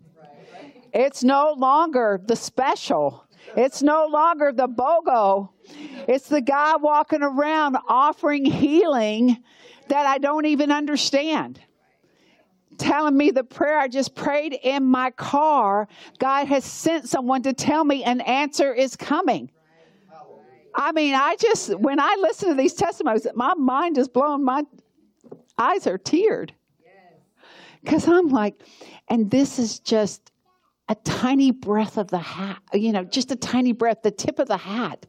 It's 0.94 1.24
no 1.24 1.54
longer 1.58 2.22
the 2.24 2.36
special. 2.36 3.26
It's 3.58 3.82
no 3.82 4.08
longer 4.08 4.52
the 4.54 4.68
BOGO. 4.68 5.50
It's 6.08 6.30
the 6.30 6.42
guy 6.42 6.76
walking 6.78 7.22
around 7.22 7.78
offering 7.88 8.46
healing 8.46 9.44
that 9.88 10.06
I 10.06 10.18
don't 10.18 10.46
even 10.46 10.72
understand 10.72 11.60
telling 12.78 13.18
me 13.18 13.32
the 13.32 13.44
prayer 13.44 13.78
I 13.78 13.88
just 13.88 14.16
prayed 14.16 14.54
in 14.54 14.86
my 14.86 15.12
car, 15.12 15.88
God 16.20 16.48
has 16.48 16.64
sent 16.64 17.08
someone 17.10 17.42
to 17.44 17.54
tell 17.54 17.84
me 17.84 18.04
an 18.04 18.22
answer 18.22 18.74
is 18.74 18.96
coming. 18.96 19.52
I 20.76 20.92
mean, 20.92 21.16
I 21.16 21.36
just, 21.38 21.78
when 21.80 22.00
I 22.00 22.18
listen 22.20 22.50
to 22.50 22.56
these 22.56 22.74
testimonies, 22.74 23.28
my 23.34 23.54
mind 23.54 23.98
is 23.98 24.10
blown. 24.10 24.44
My 24.44 24.64
eyes 25.58 25.88
are 25.88 25.98
teared. 25.98 26.52
Because 27.82 28.08
I'm 28.08 28.30
like, 28.30 28.62
and 29.08 29.30
this 29.30 29.60
is 29.60 29.80
just 29.80 30.32
a 30.90 30.96
tiny 30.96 31.52
breath 31.52 31.98
of 31.98 32.10
the 32.10 32.20
hat, 32.20 32.62
you 32.74 32.92
know, 32.92 33.04
just 33.04 33.32
a 33.32 33.36
tiny 33.36 33.72
breath, 33.72 34.02
the 34.04 34.12
tip 34.12 34.40
of 34.40 34.48
the 34.48 34.58
hat. 34.58 35.06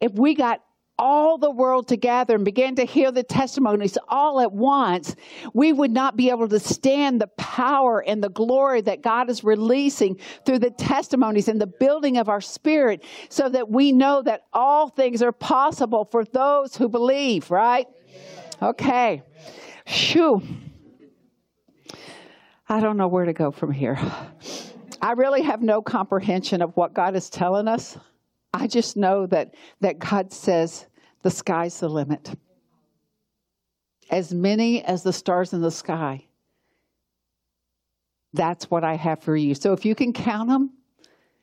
If 0.00 0.12
we 0.12 0.34
got 0.34 0.62
all 0.98 1.38
the 1.38 1.50
world 1.50 1.86
together 1.86 2.34
and 2.34 2.44
began 2.44 2.74
to 2.76 2.84
hear 2.84 3.10
the 3.10 3.22
testimonies 3.22 3.98
all 4.08 4.40
at 4.40 4.52
once, 4.52 5.14
we 5.52 5.72
would 5.72 5.90
not 5.90 6.16
be 6.16 6.30
able 6.30 6.48
to 6.48 6.58
stand 6.58 7.20
the 7.20 7.26
power 7.36 8.02
and 8.06 8.22
the 8.22 8.30
glory 8.30 8.80
that 8.80 9.02
God 9.02 9.28
is 9.28 9.44
releasing 9.44 10.18
through 10.44 10.60
the 10.60 10.70
testimonies 10.70 11.48
and 11.48 11.60
the 11.60 11.66
building 11.66 12.16
of 12.16 12.28
our 12.28 12.40
spirit 12.40 13.04
so 13.28 13.48
that 13.48 13.68
we 13.68 13.92
know 13.92 14.22
that 14.22 14.46
all 14.52 14.88
things 14.88 15.22
are 15.22 15.32
possible 15.32 16.04
for 16.04 16.24
those 16.24 16.76
who 16.76 16.88
believe, 16.88 17.50
right? 17.50 17.86
Okay. 18.62 19.22
Shoo. 19.86 20.42
I 22.68 22.80
don't 22.80 22.96
know 22.96 23.08
where 23.08 23.24
to 23.24 23.32
go 23.32 23.50
from 23.52 23.70
here. 23.70 23.98
I 25.00 25.12
really 25.12 25.42
have 25.42 25.62
no 25.62 25.82
comprehension 25.82 26.62
of 26.62 26.76
what 26.76 26.94
God 26.94 27.14
is 27.14 27.30
telling 27.30 27.68
us. 27.68 27.98
I 28.52 28.66
just 28.66 28.96
know 28.96 29.26
that, 29.26 29.54
that 29.80 29.98
God 29.98 30.32
says 30.32 30.86
the 31.22 31.30
sky's 31.30 31.80
the 31.80 31.88
limit. 31.88 32.34
As 34.10 34.32
many 34.32 34.84
as 34.84 35.02
the 35.02 35.12
stars 35.12 35.52
in 35.52 35.60
the 35.60 35.70
sky. 35.70 36.26
That's 38.32 38.70
what 38.70 38.84
I 38.84 38.96
have 38.96 39.22
for 39.22 39.36
you. 39.36 39.54
So 39.54 39.72
if 39.72 39.84
you 39.84 39.94
can 39.94 40.12
count 40.12 40.48
them, 40.48 40.70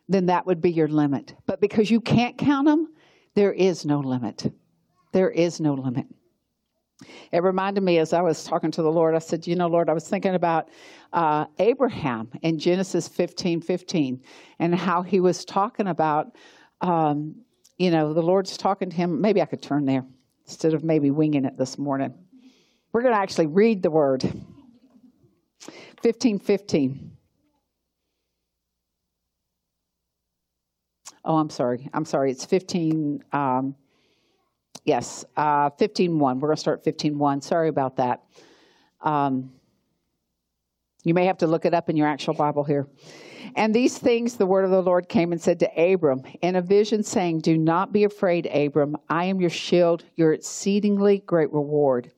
then 0.08 0.28
that 0.28 0.46
would 0.46 0.62
be 0.62 0.72
your 0.72 0.88
limit. 0.88 1.36
But 1.46 1.60
because 1.60 1.90
you 1.90 2.02
can't 2.02 2.38
count 2.38 2.68
them, 2.68 2.94
there 3.36 3.52
is 3.52 3.86
no 3.86 4.00
limit. 4.00 4.54
There 5.12 5.30
is 5.30 5.60
no 5.60 5.74
limit. 5.74 6.06
It 7.32 7.44
reminded 7.44 7.82
me 7.82 7.98
as 7.98 8.14
I 8.14 8.22
was 8.22 8.44
talking 8.44 8.72
to 8.72 8.82
the 8.82 8.92
Lord, 8.92 9.16
I 9.16 9.20
said, 9.20 9.48
You 9.48 9.56
know, 9.56 9.68
Lord, 9.68 9.90
I 9.90 9.94
was 9.94 10.08
thinking 10.08 10.36
about 10.36 10.70
uh, 11.12 11.46
Abraham 11.60 12.30
in 12.42 12.60
Genesis 12.60 13.08
15 13.08 13.62
15 13.62 14.22
and 14.60 14.76
how 14.76 15.02
he 15.02 15.20
was 15.20 15.44
talking 15.44 15.88
about 15.88 16.36
um, 16.84 17.36
you 17.78 17.90
know, 17.90 18.14
the 18.14 18.22
Lord's 18.22 18.58
talking 18.58 18.90
to 18.90 18.96
him. 18.96 19.22
Maybe 19.22 19.42
I 19.42 19.46
could 19.46 19.62
turn 19.62 19.86
there 19.86 20.06
instead 20.46 20.74
of 20.74 20.84
maybe 20.84 21.10
winging 21.10 21.46
it 21.46 21.58
this 21.58 21.78
morning. 21.78 22.14
We're 22.92 23.02
going 23.02 23.14
to 23.14 23.20
actually 23.20 23.48
read 23.48 23.82
the 23.82 23.90
word. 23.90 24.24
1515. 26.04 27.12
Oh, 31.26 31.38
I'm 31.38 31.50
sorry. 31.50 31.90
I'm 31.94 32.04
sorry. 32.04 32.32
It's 32.32 32.44
15. 32.44 33.24
Um, 33.32 33.76
yes, 34.84 35.24
uh, 35.38 35.70
15 35.72 36.20
1. 36.20 36.40
We're 36.40 36.50
going 36.50 36.58
to 36.58 36.60
start 36.60 36.84
15 36.84 37.18
1. 37.18 37.42
Sorry 37.42 37.70
about 37.70 37.96
that. 37.96 38.24
Um, 39.02 39.52
you 41.04 41.14
may 41.14 41.26
have 41.26 41.38
to 41.40 41.48
look 41.48 41.66
it 41.66 41.74
up 41.74 41.90
in 41.90 41.96
your 41.96 42.08
actual 42.08 42.34
Bible 42.34 42.64
here. 42.64 42.88
And 43.56 43.74
these 43.74 43.98
things 43.98 44.36
the 44.36 44.46
word 44.46 44.66
of 44.66 44.72
the 44.72 44.82
Lord 44.82 45.10
came 45.10 45.32
and 45.32 45.42
said 45.42 45.60
to 45.60 45.94
Abram 45.94 46.24
in 46.42 46.56
a 46.56 46.62
vision, 46.62 47.04
saying, 47.04 47.40
Do 47.40 47.58
not 47.58 47.92
be 47.92 48.04
afraid, 48.04 48.48
Abram. 48.48 48.98
I 49.10 49.26
am 49.26 49.40
your 49.40 49.50
shield, 49.50 50.06
your 50.16 50.34
exceedingly 50.34 51.20
great 51.20 51.52
reward. 51.52 52.12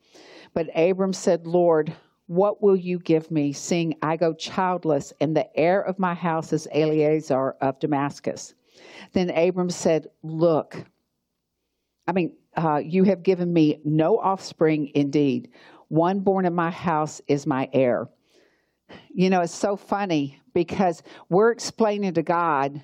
But 0.54 0.70
Abram 0.74 1.12
said, 1.12 1.46
Lord, 1.46 1.94
what 2.26 2.62
will 2.62 2.76
you 2.76 2.98
give 2.98 3.30
me, 3.30 3.52
seeing 3.52 3.94
I 4.02 4.16
go 4.16 4.32
childless, 4.32 5.12
and 5.20 5.36
the 5.36 5.54
heir 5.58 5.82
of 5.82 5.98
my 5.98 6.14
house 6.14 6.52
is 6.52 6.66
Eliezer 6.74 7.50
of 7.60 7.78
Damascus? 7.78 8.54
Then 9.12 9.30
Abram 9.30 9.70
said, 9.70 10.08
Look, 10.22 10.76
I 12.06 12.12
mean, 12.12 12.36
uh, 12.56 12.80
you 12.84 13.04
have 13.04 13.22
given 13.22 13.52
me 13.52 13.80
no 13.84 14.18
offspring 14.18 14.90
indeed. 14.94 15.50
One 15.88 16.20
born 16.20 16.46
in 16.46 16.54
my 16.54 16.70
house 16.70 17.20
is 17.28 17.46
my 17.46 17.68
heir. 17.72 18.08
You 19.12 19.30
know, 19.30 19.40
it's 19.40 19.54
so 19.54 19.76
funny 19.76 20.40
because 20.54 21.02
we're 21.28 21.50
explaining 21.50 22.14
to 22.14 22.22
God 22.22 22.80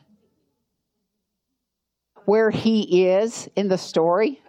where 2.24 2.50
He 2.50 3.06
is 3.06 3.48
in 3.56 3.68
the 3.68 3.78
story. 3.78 4.40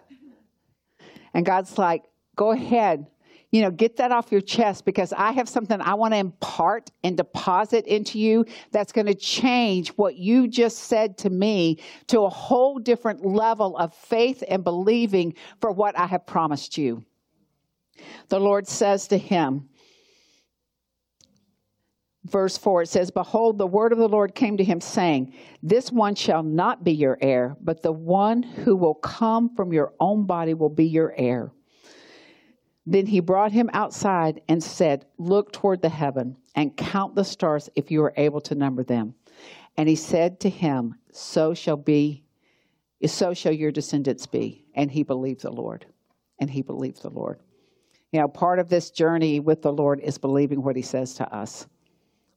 And 1.33 1.45
God's 1.45 1.77
like, 1.77 2.03
go 2.35 2.51
ahead, 2.51 3.07
you 3.53 3.61
know, 3.61 3.69
get 3.69 3.97
that 3.97 4.11
off 4.11 4.31
your 4.31 4.41
chest 4.41 4.83
because 4.83 5.13
I 5.13 5.31
have 5.31 5.47
something 5.47 5.79
I 5.79 5.93
want 5.93 6.15
to 6.15 6.17
impart 6.17 6.89
and 7.03 7.15
deposit 7.15 7.85
into 7.85 8.17
you 8.17 8.45
that's 8.71 8.91
going 8.91 9.05
to 9.05 9.13
change 9.13 9.89
what 9.89 10.15
you 10.15 10.47
just 10.47 10.79
said 10.79 11.19
to 11.19 11.29
me 11.29 11.79
to 12.07 12.21
a 12.21 12.29
whole 12.29 12.79
different 12.79 13.23
level 13.23 13.77
of 13.77 13.93
faith 13.93 14.43
and 14.47 14.63
believing 14.63 15.35
for 15.61 15.71
what 15.71 15.95
I 15.95 16.07
have 16.07 16.25
promised 16.25 16.79
you. 16.79 17.05
The 18.29 18.39
Lord 18.39 18.67
says 18.67 19.07
to 19.09 19.19
him, 19.19 19.69
verse 22.25 22.57
4, 22.57 22.83
it 22.83 22.89
says, 22.89 23.11
Behold, 23.11 23.57
the 23.57 23.67
word 23.67 23.91
of 23.91 23.97
the 23.97 24.07
Lord 24.07 24.35
came 24.35 24.57
to 24.57 24.63
him, 24.63 24.81
saying, 24.81 25.33
This 25.61 25.91
one 25.91 26.15
shall 26.15 26.43
not 26.43 26.83
be 26.83 26.93
your 26.93 27.17
heir, 27.21 27.55
but 27.61 27.81
the 27.81 27.91
one 27.91 28.43
who 28.43 28.75
will 28.75 28.95
come 28.95 29.53
from 29.55 29.73
your 29.73 29.93
own 29.99 30.25
body 30.25 30.53
will 30.53 30.69
be 30.69 30.85
your 30.85 31.13
heir. 31.17 31.51
Then 32.85 33.05
he 33.05 33.19
brought 33.19 33.51
him 33.51 33.69
outside 33.73 34.41
and 34.47 34.61
said, 34.61 35.05
Look 35.17 35.51
toward 35.51 35.81
the 35.81 35.89
heaven 35.89 36.37
and 36.55 36.75
count 36.75 37.15
the 37.15 37.23
stars 37.23 37.69
if 37.75 37.91
you 37.91 38.03
are 38.03 38.13
able 38.17 38.41
to 38.41 38.55
number 38.55 38.83
them. 38.83 39.15
And 39.77 39.89
he 39.89 39.95
said 39.95 40.39
to 40.41 40.49
him, 40.49 40.95
So 41.11 41.53
shall 41.53 41.77
be, 41.77 42.23
so 43.05 43.33
shall 43.33 43.53
your 43.53 43.71
descendants 43.71 44.27
be. 44.27 44.65
And 44.75 44.91
he 44.91 45.03
believed 45.03 45.41
the 45.41 45.51
Lord. 45.51 45.85
And 46.39 46.49
he 46.49 46.61
believed 46.61 47.01
the 47.01 47.09
Lord. 47.09 47.39
You 48.11 48.19
know, 48.19 48.27
part 48.27 48.59
of 48.59 48.69
this 48.69 48.91
journey 48.91 49.39
with 49.39 49.61
the 49.61 49.73
Lord 49.73 49.99
is 50.01 50.17
believing 50.17 50.61
what 50.61 50.75
he 50.75 50.81
says 50.83 51.15
to 51.15 51.35
us, 51.35 51.67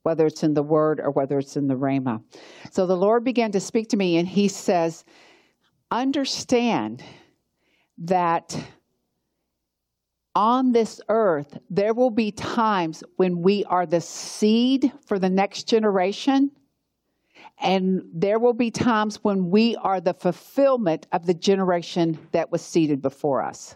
whether 0.06 0.24
it's 0.24 0.44
in 0.44 0.54
the 0.54 0.62
word 0.62 1.00
or 1.00 1.10
whether 1.10 1.36
it's 1.36 1.56
in 1.56 1.66
the 1.66 1.74
Rhema. 1.74 2.22
So 2.70 2.86
the 2.86 2.96
Lord 2.96 3.24
began 3.24 3.50
to 3.50 3.58
speak 3.58 3.88
to 3.88 3.96
me, 3.96 4.18
and 4.18 4.28
he 4.28 4.46
says, 4.46 5.04
Understand 5.90 7.02
that 7.98 8.56
on 10.36 10.70
this 10.70 11.00
earth, 11.08 11.58
there 11.70 11.92
will 11.92 12.10
be 12.10 12.30
times 12.30 13.02
when 13.16 13.42
we 13.42 13.64
are 13.64 13.84
the 13.84 14.00
seed 14.00 14.92
for 15.04 15.18
the 15.18 15.28
next 15.28 15.64
generation. 15.64 16.52
And 17.58 18.04
there 18.14 18.38
will 18.38 18.54
be 18.54 18.70
times 18.70 19.24
when 19.24 19.50
we 19.50 19.74
are 19.74 20.00
the 20.00 20.14
fulfillment 20.14 21.08
of 21.10 21.26
the 21.26 21.34
generation 21.34 22.16
that 22.30 22.52
was 22.52 22.62
seated 22.62 23.02
before 23.02 23.42
us. 23.42 23.74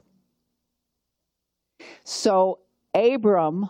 So, 2.04 2.60
Abram, 2.94 3.68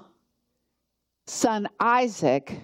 son 1.31 1.69
Isaac, 1.79 2.61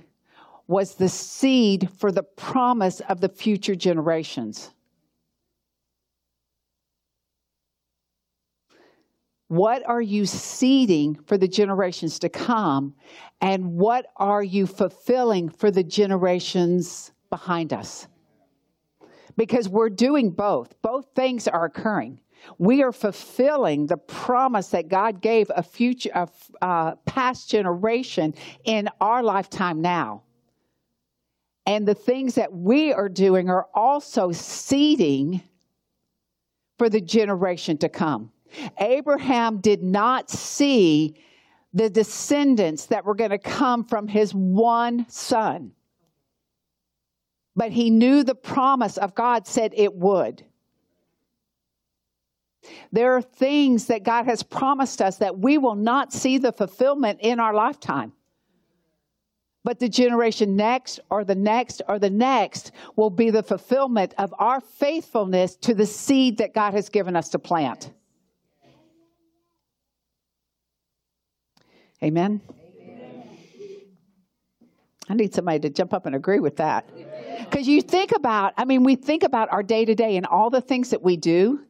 was 0.66 0.94
the 0.94 1.08
seed 1.08 1.88
for 1.99 2.11
the 2.11 2.25
promise 2.25 3.00
of 3.08 3.20
the 3.20 3.28
future 3.28 3.76
generations. 3.76 4.70
What 9.49 9.87
are 9.87 10.02
you 10.02 10.26
seeding 10.26 11.14
for 11.14 11.38
the 11.38 11.46
generations 11.46 12.18
to 12.18 12.28
come? 12.28 12.94
And 13.40 13.75
what 13.75 14.06
are 14.16 14.42
you 14.42 14.66
fulfilling 14.66 15.49
for 15.49 15.70
the 15.70 15.85
generations 15.85 17.12
behind 17.30 17.73
us? 17.73 18.08
Because 19.37 19.68
we're 19.68 19.90
doing 19.90 20.30
both, 20.30 20.75
both 20.82 21.06
things 21.14 21.46
are 21.46 21.64
occurring. 21.64 22.20
We 22.59 22.83
are 22.83 22.93
fulfilling 22.93 23.87
the 23.87 23.97
promise 23.97 24.69
that 24.69 24.88
God 24.88 25.21
gave 25.21 25.50
a 25.55 25.62
future, 25.62 26.11
a 26.15 26.29
uh, 26.62 26.95
past 27.07 27.50
generation 27.50 28.35
in 28.65 28.88
our 29.00 29.23
lifetime 29.23 29.81
now. 29.81 30.23
And 31.67 31.87
the 31.87 31.95
things 31.95 32.37
that 32.37 32.53
we 32.53 32.93
are 32.93 33.09
doing 33.09 33.50
are 33.50 33.67
also 33.75 34.31
seeding 34.33 35.43
for 36.79 36.88
the 36.88 37.00
generation 37.00 37.76
to 37.79 37.88
come. 37.88 38.31
Abraham 38.79 39.59
did 39.59 39.83
not 39.83 40.31
see 40.31 41.17
the 41.75 41.91
descendants 41.91 42.87
that 42.87 43.05
were 43.05 43.15
going 43.15 43.31
to 43.31 43.38
come 43.38 43.85
from 43.85 44.09
his 44.09 44.33
one 44.33 45.07
son. 45.09 45.73
But 47.55 47.73
he 47.73 47.91
knew 47.91 48.23
the 48.23 48.35
promise 48.35 48.97
of 48.99 49.15
God 49.15 49.47
said 49.47 49.73
it 49.75 49.95
would. 49.95 50.45
There 52.92 53.16
are 53.16 53.23
things 53.23 53.87
that 53.87 54.02
God 54.02 54.26
has 54.26 54.42
promised 54.42 55.00
us 55.02 55.18
that 55.18 55.38
we 55.38 55.58
will 55.58 55.75
not 55.75 56.12
see 56.12 56.38
the 56.38 56.52
fulfillment 56.52 57.20
in 57.20 57.40
our 57.40 57.54
lifetime. 57.54 58.12
But 59.64 59.80
the 59.80 59.88
generation 59.88 60.54
next, 60.54 61.00
or 61.11 61.25
the 61.25 61.35
next, 61.35 61.82
or 61.88 61.99
the 61.99 62.11
next 62.11 62.70
will 62.94 63.11
be 63.11 63.30
the 63.30 63.42
fulfillment 63.42 64.14
of 64.16 64.32
our 64.38 64.61
faithfulness 64.61 65.56
to 65.56 65.75
the 65.75 65.87
seed 65.87 66.38
that 66.38 66.54
God 66.54 66.73
has 66.75 66.88
given 66.88 67.16
us 67.16 67.30
to 67.30 67.40
plant. 67.40 67.90
Amen? 72.02 72.40
I 75.08 75.14
need 75.14 75.35
somebody 75.35 75.61
to 75.61 75.70
jump 75.70 75.94
up 75.94 76.06
and 76.06 76.14
agree 76.14 76.40
with 76.40 76.56
that. 76.56 76.88
Because 77.38 77.68
you 77.68 77.80
think 77.80 78.12
about, 78.12 78.54
I 78.56 78.64
mean, 78.64 78.82
we 78.82 78.96
think 78.96 79.23
about 79.23 79.52
our 79.52 79.62
day 79.62 79.85
to 79.85 79.94
day 79.94 80.16
and 80.16 80.26
all 80.26 80.50
the 80.50 80.61
things 80.61 80.90
that 80.90 81.02
we 81.02 81.16
do. 81.16 81.61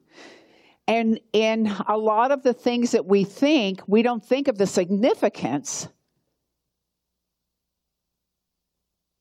And 0.88 1.20
in 1.32 1.66
a 1.88 1.96
lot 1.96 2.30
of 2.30 2.42
the 2.42 2.54
things 2.54 2.92
that 2.92 3.06
we 3.06 3.24
think, 3.24 3.80
we 3.86 4.02
don't 4.02 4.24
think 4.24 4.48
of 4.48 4.56
the 4.56 4.66
significance 4.66 5.88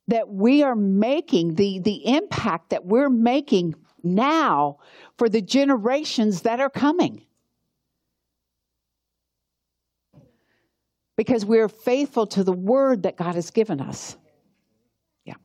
that 0.08 0.30
we 0.30 0.62
are 0.62 0.76
making, 0.76 1.56
the, 1.56 1.80
the 1.80 2.06
impact 2.16 2.70
that 2.70 2.86
we're 2.86 3.10
making 3.10 3.74
now 4.04 4.78
for 5.18 5.28
the 5.28 5.42
generations 5.42 6.44
that 6.44 6.60
are 6.60 6.70
coming. 6.70 7.26
because 11.16 11.46
we're 11.46 11.70
faithful 11.70 12.28
to 12.28 12.44
the 12.44 12.54
word 12.54 13.04
that 13.04 13.16
God 13.16 13.36
has 13.36 13.52
given 13.52 13.80
us. 13.80 14.18
Yeah. 15.24 15.36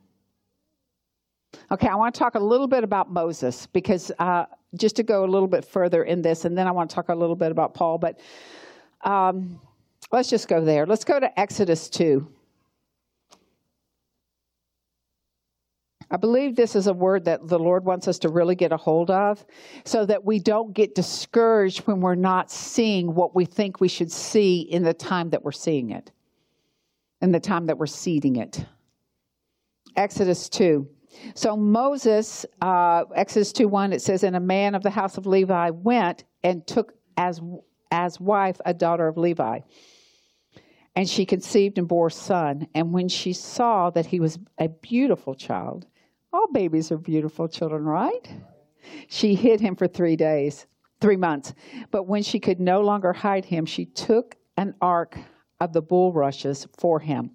Okay, 1.71 1.89
I 1.89 1.95
want 1.95 2.15
to 2.15 2.19
talk 2.19 2.35
a 2.35 2.41
little 2.41 2.67
bit 2.67 2.85
about 2.85 3.11
Moses 3.11 3.67
because 3.67 4.11
uh, 4.19 4.47
just 4.77 4.97
to 4.97 5.03
go 5.03 5.25
a 5.25 5.27
little 5.27 5.49
bit 5.49 5.65
further 5.65 6.05
in 6.05 6.23
this, 6.23 6.45
and 6.45 6.57
then 6.57 6.67
I 6.67 6.71
want 6.71 6.91
to 6.91 6.95
talk 6.95 7.09
a 7.09 7.15
little 7.15 7.37
bit 7.37 7.51
about 7.51 7.75
Paul, 7.75 7.99
but 7.99 8.21
um, 9.03 9.61
let's 10.13 10.31
just 10.31 10.49
go 10.49 10.65
there. 10.65 10.87
Let's 10.87 11.05
go 11.05 11.19
to 11.19 11.41
Exodus 11.41 11.89
2. 11.89 12.27
I 16.13 16.17
believe 16.17 16.57
this 16.57 16.75
is 16.75 16.89
a 16.89 16.93
word 16.93 17.25
that 17.27 17.47
the 17.47 17.59
Lord 17.59 17.85
wants 17.85 18.09
us 18.09 18.19
to 18.21 18.29
really 18.29 18.57
get 18.57 18.73
a 18.73 18.77
hold 18.77 19.11
of 19.11 19.45
so 19.85 20.05
that 20.07 20.25
we 20.25 20.41
don't 20.41 20.75
get 20.75 20.97
discouraged 20.97 21.81
when 21.87 22.01
we're 22.01 22.17
not 22.17 22.51
seeing 22.51 23.15
what 23.15 23.35
we 23.35 23.45
think 23.45 23.81
we 23.81 23.87
should 23.87 24.11
see 24.11 24.63
in 24.63 24.83
the 24.83 24.95
time 24.95 25.31
that 25.31 25.45
we're 25.45 25.53
seeing 25.53 25.91
it, 25.91 26.11
in 27.21 27.31
the 27.31 27.39
time 27.39 27.67
that 27.67 27.79
we're 27.79 27.87
seeding 27.87 28.37
it. 28.37 28.65
Exodus 29.95 30.49
2. 30.49 30.89
So 31.35 31.57
Moses, 31.57 32.47
uh, 32.61 33.05
Exodus 33.15 33.53
2 33.53 33.69
1, 33.69 33.93
it 33.93 34.03
says, 34.03 34.23
And 34.23 34.37
a 34.37 34.41
man 34.41 34.75
of 34.75 34.83
the 34.83 34.91
house 34.91 35.19
of 35.19 35.27
Levi 35.27 35.71
went 35.71 36.25
and 36.43 36.67
took 36.67 36.93
as, 37.17 37.41
as 37.91 38.21
wife 38.21 38.61
a 38.65 38.75
daughter 38.75 39.07
of 39.09 39.17
Levi. 39.17 39.61
And 40.97 41.09
she 41.09 41.25
conceived 41.25 41.79
and 41.79 41.87
bore 41.87 42.09
a 42.09 42.11
son. 42.11 42.67
And 42.75 42.93
when 42.93 43.09
she 43.09 43.33
saw 43.33 43.91
that 43.91 44.07
he 44.07 44.21
was 44.21 44.39
a 44.59 44.69
beautiful 44.69 45.35
child, 45.35 45.87
all 46.33 46.47
babies 46.53 46.93
are 46.93 46.99
beautiful 46.99 47.49
children, 47.49 47.85
right? 47.85 48.29
She 49.09 49.35
hid 49.35 49.61
him 49.61 49.77
for 49.77 49.87
three 49.87 50.17
days, 50.17 50.67
three 51.01 51.17
months. 51.17 51.55
But 51.91 52.05
when 52.05 52.23
she 52.23 52.41
could 52.41 52.61
no 52.61 52.81
longer 52.81 53.13
hide 53.13 53.45
him, 53.45 53.67
she 53.67 53.85
took 53.85 54.37
an 54.57 54.75
ark 54.81 55.19
of 55.61 55.73
the 55.73 55.83
bulrushes 55.83 56.67
for 56.79 57.01
him, 57.01 57.33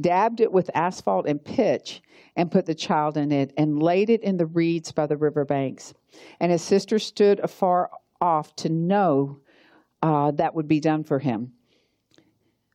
dabbed 0.00 0.40
it 0.40 0.52
with 0.52 0.70
asphalt 0.74 1.26
and 1.26 1.44
pitch, 1.44 2.02
and 2.36 2.50
put 2.50 2.66
the 2.66 2.74
child 2.74 3.16
in 3.16 3.32
it, 3.32 3.52
and 3.56 3.82
laid 3.82 4.10
it 4.10 4.22
in 4.22 4.36
the 4.36 4.46
reeds 4.46 4.92
by 4.92 5.06
the 5.06 5.16
river 5.16 5.44
banks. 5.44 5.94
And 6.40 6.52
his 6.52 6.62
sister 6.62 6.98
stood 6.98 7.40
afar 7.40 7.90
off 8.20 8.54
to 8.56 8.68
know 8.68 9.40
uh, 10.02 10.30
that 10.32 10.54
would 10.54 10.68
be 10.68 10.80
done 10.80 11.04
for 11.04 11.18
him. 11.18 11.52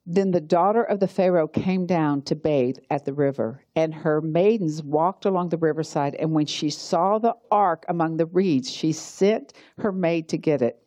Then 0.05 0.31
the 0.31 0.41
daughter 0.41 0.83
of 0.83 0.99
the 0.99 1.07
Pharaoh 1.07 1.47
came 1.47 1.85
down 1.85 2.23
to 2.23 2.35
bathe 2.35 2.77
at 2.89 3.05
the 3.05 3.13
river, 3.13 3.63
and 3.73 3.93
her 3.93 4.19
maidens 4.19 4.83
walked 4.83 5.23
along 5.23 5.49
the 5.49 5.57
riverside. 5.57 6.15
And 6.15 6.33
when 6.33 6.45
she 6.45 6.69
saw 6.69 7.19
the 7.19 7.35
ark 7.49 7.85
among 7.87 8.17
the 8.17 8.25
reeds, 8.25 8.69
she 8.69 8.91
sent 8.91 9.53
her 9.77 9.93
maid 9.93 10.27
to 10.29 10.37
get 10.37 10.61
it. 10.61 10.85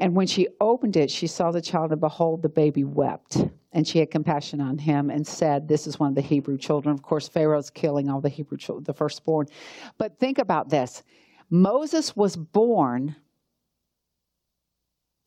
And 0.00 0.16
when 0.16 0.26
she 0.26 0.48
opened 0.60 0.96
it, 0.96 1.12
she 1.12 1.28
saw 1.28 1.52
the 1.52 1.62
child, 1.62 1.92
and 1.92 2.00
behold, 2.00 2.42
the 2.42 2.48
baby 2.48 2.82
wept. 2.82 3.44
And 3.72 3.86
she 3.86 3.98
had 3.98 4.10
compassion 4.10 4.60
on 4.60 4.78
him 4.78 5.10
and 5.10 5.26
said, 5.26 5.68
This 5.68 5.86
is 5.86 5.98
one 5.98 6.08
of 6.08 6.14
the 6.14 6.20
Hebrew 6.22 6.56
children. 6.56 6.94
Of 6.94 7.02
course, 7.02 7.28
Pharaoh's 7.28 7.70
killing 7.70 8.08
all 8.08 8.20
the 8.20 8.28
Hebrew 8.28 8.56
children, 8.56 8.84
the 8.84 8.94
firstborn. 8.94 9.46
But 9.98 10.18
think 10.18 10.38
about 10.38 10.70
this 10.70 11.02
Moses 11.50 12.16
was 12.16 12.36
born 12.36 13.16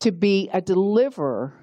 to 0.00 0.10
be 0.10 0.50
a 0.52 0.60
deliverer 0.60 1.54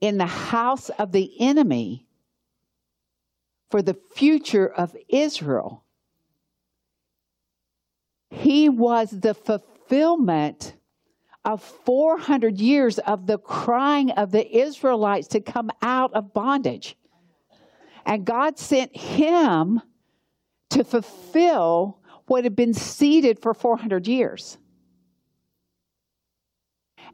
in 0.00 0.18
the 0.18 0.26
house 0.26 0.90
of 0.90 1.12
the 1.12 1.32
enemy 1.40 2.06
for 3.70 3.82
the 3.82 3.96
future 4.14 4.68
of 4.68 4.94
Israel. 5.08 5.84
He 8.30 8.68
was 8.68 9.10
the 9.10 9.34
fulfillment 9.34 10.75
of 11.46 11.62
400 11.62 12.58
years 12.58 12.98
of 12.98 13.26
the 13.26 13.38
crying 13.38 14.10
of 14.10 14.32
the 14.32 14.58
Israelites 14.58 15.28
to 15.28 15.40
come 15.40 15.70
out 15.80 16.12
of 16.12 16.34
bondage. 16.34 16.96
And 18.04 18.24
God 18.24 18.58
sent 18.58 18.94
him 18.96 19.80
to 20.70 20.82
fulfill 20.82 22.00
what 22.26 22.42
had 22.42 22.56
been 22.56 22.74
seeded 22.74 23.40
for 23.40 23.54
400 23.54 24.08
years. 24.08 24.58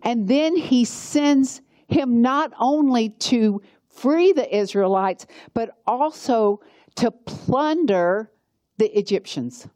And 0.02 0.26
then 0.26 0.56
he 0.56 0.86
sends 0.86 1.60
him 1.86 2.22
not 2.22 2.52
only 2.58 3.10
to 3.10 3.60
free 3.90 4.32
the 4.32 4.56
Israelites, 4.56 5.26
but 5.52 5.76
also 5.86 6.62
to 6.96 7.10
plunder 7.10 8.30
the 8.78 8.98
Egyptians. 8.98 9.68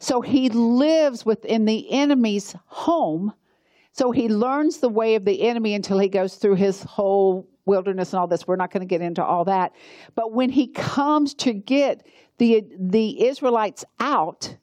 So 0.00 0.20
he 0.20 0.48
lives 0.48 1.24
within 1.24 1.64
the 1.64 1.90
enemy's 1.92 2.56
home 2.66 3.32
So 3.98 4.12
he 4.12 4.28
learns 4.28 4.78
the 4.78 4.88
way 4.88 5.16
of 5.16 5.24
the 5.24 5.42
enemy 5.42 5.74
until 5.74 5.98
he 5.98 6.08
goes 6.08 6.36
through 6.36 6.54
his 6.54 6.84
whole 6.84 7.48
wilderness 7.66 8.12
and 8.12 8.20
all 8.20 8.28
this. 8.28 8.46
We're 8.46 8.54
not 8.54 8.70
going 8.70 8.82
to 8.82 8.86
get 8.86 9.00
into 9.00 9.24
all 9.24 9.44
that. 9.46 9.72
But 10.14 10.32
when 10.32 10.50
he 10.50 10.68
comes 10.68 11.34
to 11.34 11.52
get 11.52 12.06
the, 12.38 12.64
the 12.78 13.26
Israelites 13.26 13.84
out, 13.98 14.56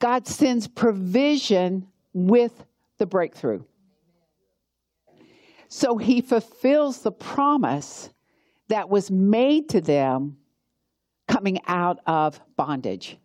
God 0.00 0.26
sends 0.26 0.68
provision 0.68 1.88
with 2.12 2.66
the 2.98 3.06
breakthrough. 3.06 3.62
So 5.68 5.96
he 5.96 6.20
fulfills 6.20 7.00
the 7.00 7.12
promise 7.12 8.10
that 8.68 8.90
was 8.90 9.10
made 9.10 9.70
to 9.70 9.80
them 9.80 10.36
coming 11.26 11.58
out 11.66 12.00
of 12.06 12.38
bondage. 12.58 13.16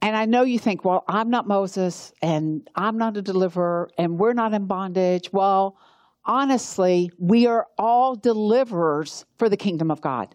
And 0.00 0.16
I 0.16 0.26
know 0.26 0.42
you 0.42 0.58
think, 0.58 0.84
well, 0.84 1.04
I'm 1.08 1.30
not 1.30 1.48
Moses 1.48 2.12
and 2.22 2.68
I'm 2.74 2.98
not 2.98 3.16
a 3.16 3.22
deliverer 3.22 3.90
and 3.98 4.18
we're 4.18 4.32
not 4.32 4.54
in 4.54 4.66
bondage. 4.66 5.32
Well, 5.32 5.76
honestly, 6.24 7.10
we 7.18 7.46
are 7.46 7.66
all 7.76 8.14
deliverers 8.14 9.24
for 9.38 9.48
the 9.48 9.56
kingdom 9.56 9.90
of 9.90 10.00
God. 10.00 10.34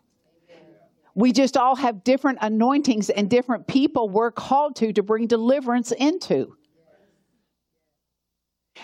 We 1.15 1.31
just 1.31 1.55
all 1.55 1.75
have 1.75 2.03
different 2.03 2.39
anointings 2.41 3.09
and 3.11 3.29
different 3.29 3.67
people 3.67 4.09
we're 4.09 4.31
called 4.31 4.75
to 4.77 4.91
to 4.93 5.03
bring 5.03 5.27
deliverance 5.27 5.91
into. 5.91 6.57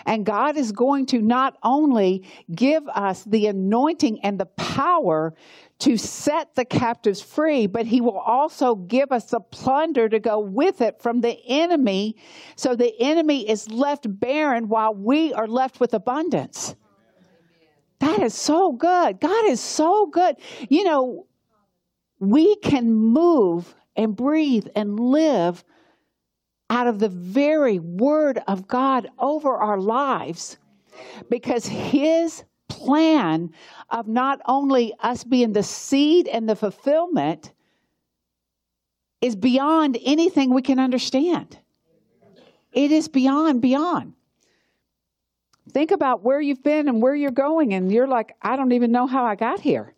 And 0.06 0.24
God 0.24 0.56
is 0.56 0.72
going 0.72 1.06
to 1.06 1.20
not 1.20 1.56
only 1.62 2.24
give 2.54 2.86
us 2.88 3.24
the 3.24 3.46
anointing 3.46 4.20
and 4.22 4.38
the 4.38 4.46
power 4.46 5.34
to 5.80 5.96
set 5.96 6.54
the 6.54 6.64
captives 6.64 7.20
free, 7.20 7.66
but 7.66 7.86
He 7.86 8.00
will 8.00 8.18
also 8.18 8.74
give 8.74 9.12
us 9.12 9.26
the 9.26 9.40
plunder 9.40 10.08
to 10.08 10.18
go 10.18 10.38
with 10.38 10.80
it 10.80 11.00
from 11.00 11.20
the 11.20 11.38
enemy. 11.46 12.16
So 12.56 12.76
the 12.76 12.94
enemy 13.00 13.48
is 13.48 13.70
left 13.70 14.06
barren 14.20 14.68
while 14.68 14.94
we 14.94 15.32
are 15.32 15.48
left 15.48 15.80
with 15.80 15.94
abundance. 15.94 16.76
That 18.00 18.20
is 18.22 18.34
so 18.34 18.72
good. 18.72 19.20
God 19.20 19.46
is 19.46 19.60
so 19.60 20.06
good. 20.06 20.36
You 20.68 20.84
know, 20.84 21.26
we 22.18 22.56
can 22.56 22.92
move 22.92 23.74
and 23.96 24.16
breathe 24.16 24.68
and 24.74 24.98
live 24.98 25.64
out 26.70 26.86
of 26.86 27.00
the 27.00 27.08
very 27.08 27.78
word 27.78 28.40
of 28.48 28.66
God 28.66 29.10
over 29.18 29.54
our 29.54 29.78
lives 29.78 30.56
because 31.28 31.66
His 31.66 32.44
plan 32.68 33.52
of 33.90 34.06
not 34.06 34.40
only 34.46 34.94
us 35.00 35.24
being 35.24 35.52
the 35.52 35.62
seed 35.62 36.28
and 36.28 36.48
the 36.48 36.56
fulfillment 36.56 37.52
is 39.20 39.36
beyond 39.36 39.98
anything 40.04 40.54
we 40.54 40.62
can 40.62 40.78
understand. 40.78 41.58
It 42.72 42.92
is 42.92 43.08
beyond, 43.08 43.60
beyond. 43.60 44.14
Think 45.72 45.90
about 45.90 46.22
where 46.22 46.40
you've 46.40 46.62
been 46.62 46.88
and 46.88 47.02
where 47.02 47.14
you're 47.14 47.30
going, 47.30 47.74
and 47.74 47.92
you're 47.92 48.08
like, 48.08 48.34
I 48.42 48.56
don't 48.56 48.72
even 48.72 48.92
know 48.92 49.06
how 49.06 49.24
I 49.24 49.34
got 49.34 49.60
here. 49.60 49.94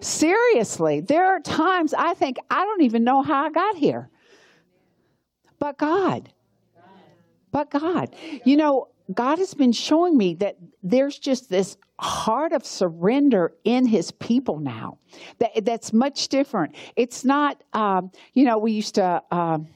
Seriously, 0.00 1.00
there 1.00 1.26
are 1.26 1.40
times 1.40 1.94
I 1.94 2.14
think 2.14 2.38
I 2.50 2.64
don't 2.64 2.82
even 2.82 3.04
know 3.04 3.22
how 3.22 3.46
I 3.46 3.50
got 3.50 3.76
here. 3.76 4.10
But 5.64 5.78
God. 5.78 6.30
But 7.50 7.70
God. 7.70 8.14
You 8.44 8.54
know, 8.58 8.88
God 9.14 9.38
has 9.38 9.54
been 9.54 9.72
showing 9.72 10.14
me 10.14 10.34
that 10.34 10.58
there's 10.82 11.18
just 11.18 11.48
this 11.48 11.78
heart 11.98 12.52
of 12.52 12.66
surrender 12.66 13.54
in 13.64 13.86
his 13.86 14.10
people 14.10 14.58
now 14.58 14.98
that, 15.38 15.64
that's 15.64 15.94
much 15.94 16.28
different. 16.28 16.74
It's 16.96 17.24
not, 17.24 17.64
um, 17.72 18.12
you 18.34 18.44
know, 18.44 18.58
we 18.58 18.72
used 18.72 18.96
to 18.96 19.22
um, 19.30 19.68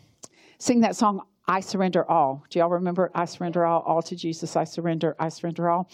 sing 0.59 0.81
that 0.81 0.95
song, 0.95 1.23
I 1.47 1.61
surrender 1.61 2.07
all. 2.07 2.45
Do 2.51 2.59
y'all 2.59 2.69
remember? 2.69 3.11
I 3.15 3.25
surrender 3.25 3.65
all, 3.65 3.81
all 3.81 4.03
to 4.03 4.15
Jesus. 4.15 4.57
I 4.57 4.65
surrender, 4.65 5.17
I 5.19 5.31
surrender 5.31 5.71
all. 5.71 5.89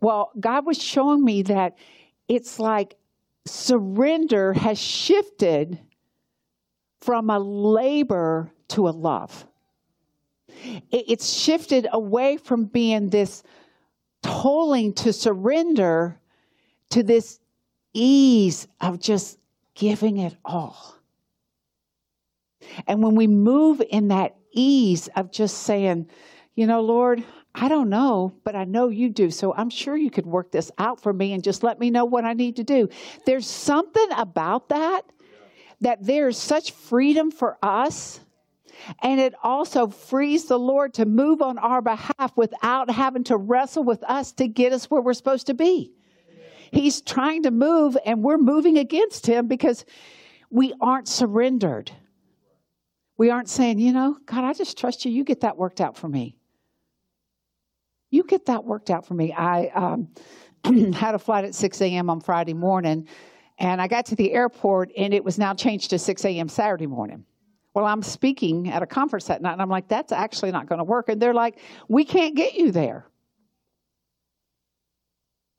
Well, 0.00 0.30
God 0.38 0.64
was 0.64 0.80
showing 0.80 1.24
me 1.24 1.42
that 1.42 1.76
it's 2.28 2.60
like 2.60 2.94
surrender 3.46 4.52
has 4.52 4.78
shifted 4.78 5.80
from 7.00 7.30
a 7.30 7.40
labor 7.40 8.52
to 8.70 8.88
a 8.88 8.90
love. 8.90 9.46
It's 10.90 11.32
shifted 11.32 11.86
away 11.92 12.36
from 12.36 12.64
being 12.64 13.08
this 13.08 13.42
tolling 14.22 14.92
to 14.94 15.12
surrender 15.12 16.18
to 16.90 17.02
this 17.02 17.38
ease 17.94 18.66
of 18.80 19.00
just 19.00 19.38
giving 19.74 20.18
it 20.18 20.36
all. 20.44 20.96
And 22.86 23.02
when 23.02 23.14
we 23.14 23.26
move 23.26 23.80
in 23.90 24.08
that 24.08 24.36
ease 24.52 25.08
of 25.16 25.30
just 25.30 25.58
saying, 25.58 26.08
you 26.54 26.66
know, 26.66 26.80
Lord, 26.80 27.24
I 27.54 27.68
don't 27.68 27.88
know, 27.88 28.34
but 28.44 28.54
I 28.54 28.64
know 28.64 28.88
you 28.88 29.08
do. 29.08 29.30
So 29.30 29.54
I'm 29.54 29.70
sure 29.70 29.96
you 29.96 30.10
could 30.10 30.26
work 30.26 30.52
this 30.52 30.70
out 30.78 31.00
for 31.00 31.12
me 31.12 31.32
and 31.32 31.42
just 31.42 31.62
let 31.62 31.80
me 31.80 31.90
know 31.90 32.04
what 32.04 32.24
I 32.24 32.34
need 32.34 32.56
to 32.56 32.64
do. 32.64 32.88
There's 33.24 33.46
something 33.46 34.08
about 34.16 34.68
that 34.68 35.02
that 35.80 36.04
there's 36.04 36.36
such 36.36 36.72
freedom 36.72 37.30
for 37.30 37.56
us. 37.62 38.20
And 39.02 39.20
it 39.20 39.34
also 39.42 39.88
frees 39.88 40.46
the 40.46 40.58
Lord 40.58 40.94
to 40.94 41.06
move 41.06 41.42
on 41.42 41.58
our 41.58 41.82
behalf 41.82 42.32
without 42.36 42.90
having 42.90 43.24
to 43.24 43.36
wrestle 43.36 43.84
with 43.84 44.02
us 44.04 44.32
to 44.32 44.48
get 44.48 44.72
us 44.72 44.90
where 44.90 45.00
we're 45.00 45.14
supposed 45.14 45.46
to 45.46 45.54
be. 45.54 45.92
He's 46.72 47.00
trying 47.00 47.42
to 47.44 47.50
move, 47.50 47.96
and 48.04 48.22
we're 48.22 48.38
moving 48.38 48.78
against 48.78 49.26
him 49.26 49.48
because 49.48 49.84
we 50.50 50.72
aren't 50.80 51.08
surrendered. 51.08 51.90
We 53.16 53.30
aren't 53.30 53.48
saying, 53.48 53.80
you 53.80 53.92
know, 53.92 54.16
God, 54.26 54.44
I 54.44 54.52
just 54.52 54.78
trust 54.78 55.04
you. 55.04 55.10
You 55.10 55.24
get 55.24 55.40
that 55.40 55.56
worked 55.56 55.80
out 55.80 55.96
for 55.96 56.08
me. 56.08 56.36
You 58.10 58.22
get 58.22 58.46
that 58.46 58.64
worked 58.64 58.90
out 58.90 59.06
for 59.06 59.14
me. 59.14 59.32
I 59.32 59.66
um, 59.68 60.08
had 60.94 61.14
a 61.14 61.18
flight 61.18 61.44
at 61.44 61.54
6 61.54 61.80
a.m. 61.82 62.08
on 62.08 62.20
Friday 62.20 62.54
morning 62.54 63.08
and 63.60 63.80
I 63.80 63.88
got 63.88 64.06
to 64.06 64.16
the 64.16 64.32
airport, 64.32 64.90
and 64.96 65.12
it 65.12 65.22
was 65.22 65.38
now 65.38 65.52
changed 65.52 65.90
to 65.90 65.98
6 65.98 66.24
a.m. 66.24 66.48
Saturday 66.48 66.86
morning. 66.86 67.26
Well, 67.74 67.84
I'm 67.84 68.02
speaking 68.02 68.70
at 68.70 68.82
a 68.82 68.86
conference 68.86 69.26
that 69.26 69.42
night, 69.42 69.52
and 69.52 69.62
I'm 69.62 69.68
like, 69.68 69.88
that's 69.88 70.12
actually 70.12 70.50
not 70.50 70.66
going 70.66 70.78
to 70.78 70.84
work. 70.84 71.08
And 71.08 71.22
they're 71.22 71.34
like, 71.34 71.58
we 71.88 72.04
can't 72.04 72.34
get 72.34 72.54
you 72.54 72.72
there. 72.72 73.06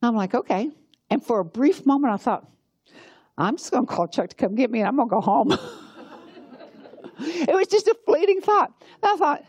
I'm 0.02 0.16
like, 0.16 0.34
okay. 0.34 0.70
And 1.10 1.24
for 1.24 1.40
a 1.40 1.44
brief 1.44 1.86
moment, 1.86 2.12
I 2.12 2.16
thought, 2.16 2.48
I'm 3.38 3.56
just 3.56 3.70
going 3.70 3.86
to 3.86 3.92
call 3.92 4.08
Chuck 4.08 4.28
to 4.28 4.36
come 4.36 4.54
get 4.54 4.70
me, 4.70 4.80
and 4.80 4.88
I'm 4.88 4.96
going 4.96 5.08
to 5.08 5.14
go 5.14 5.20
home. 5.20 5.52
it 7.18 7.54
was 7.54 7.66
just 7.68 7.86
a 7.88 7.96
fleeting 8.04 8.40
thought. 8.40 8.72
And 9.02 9.12
I 9.12 9.16
thought, 9.16 9.44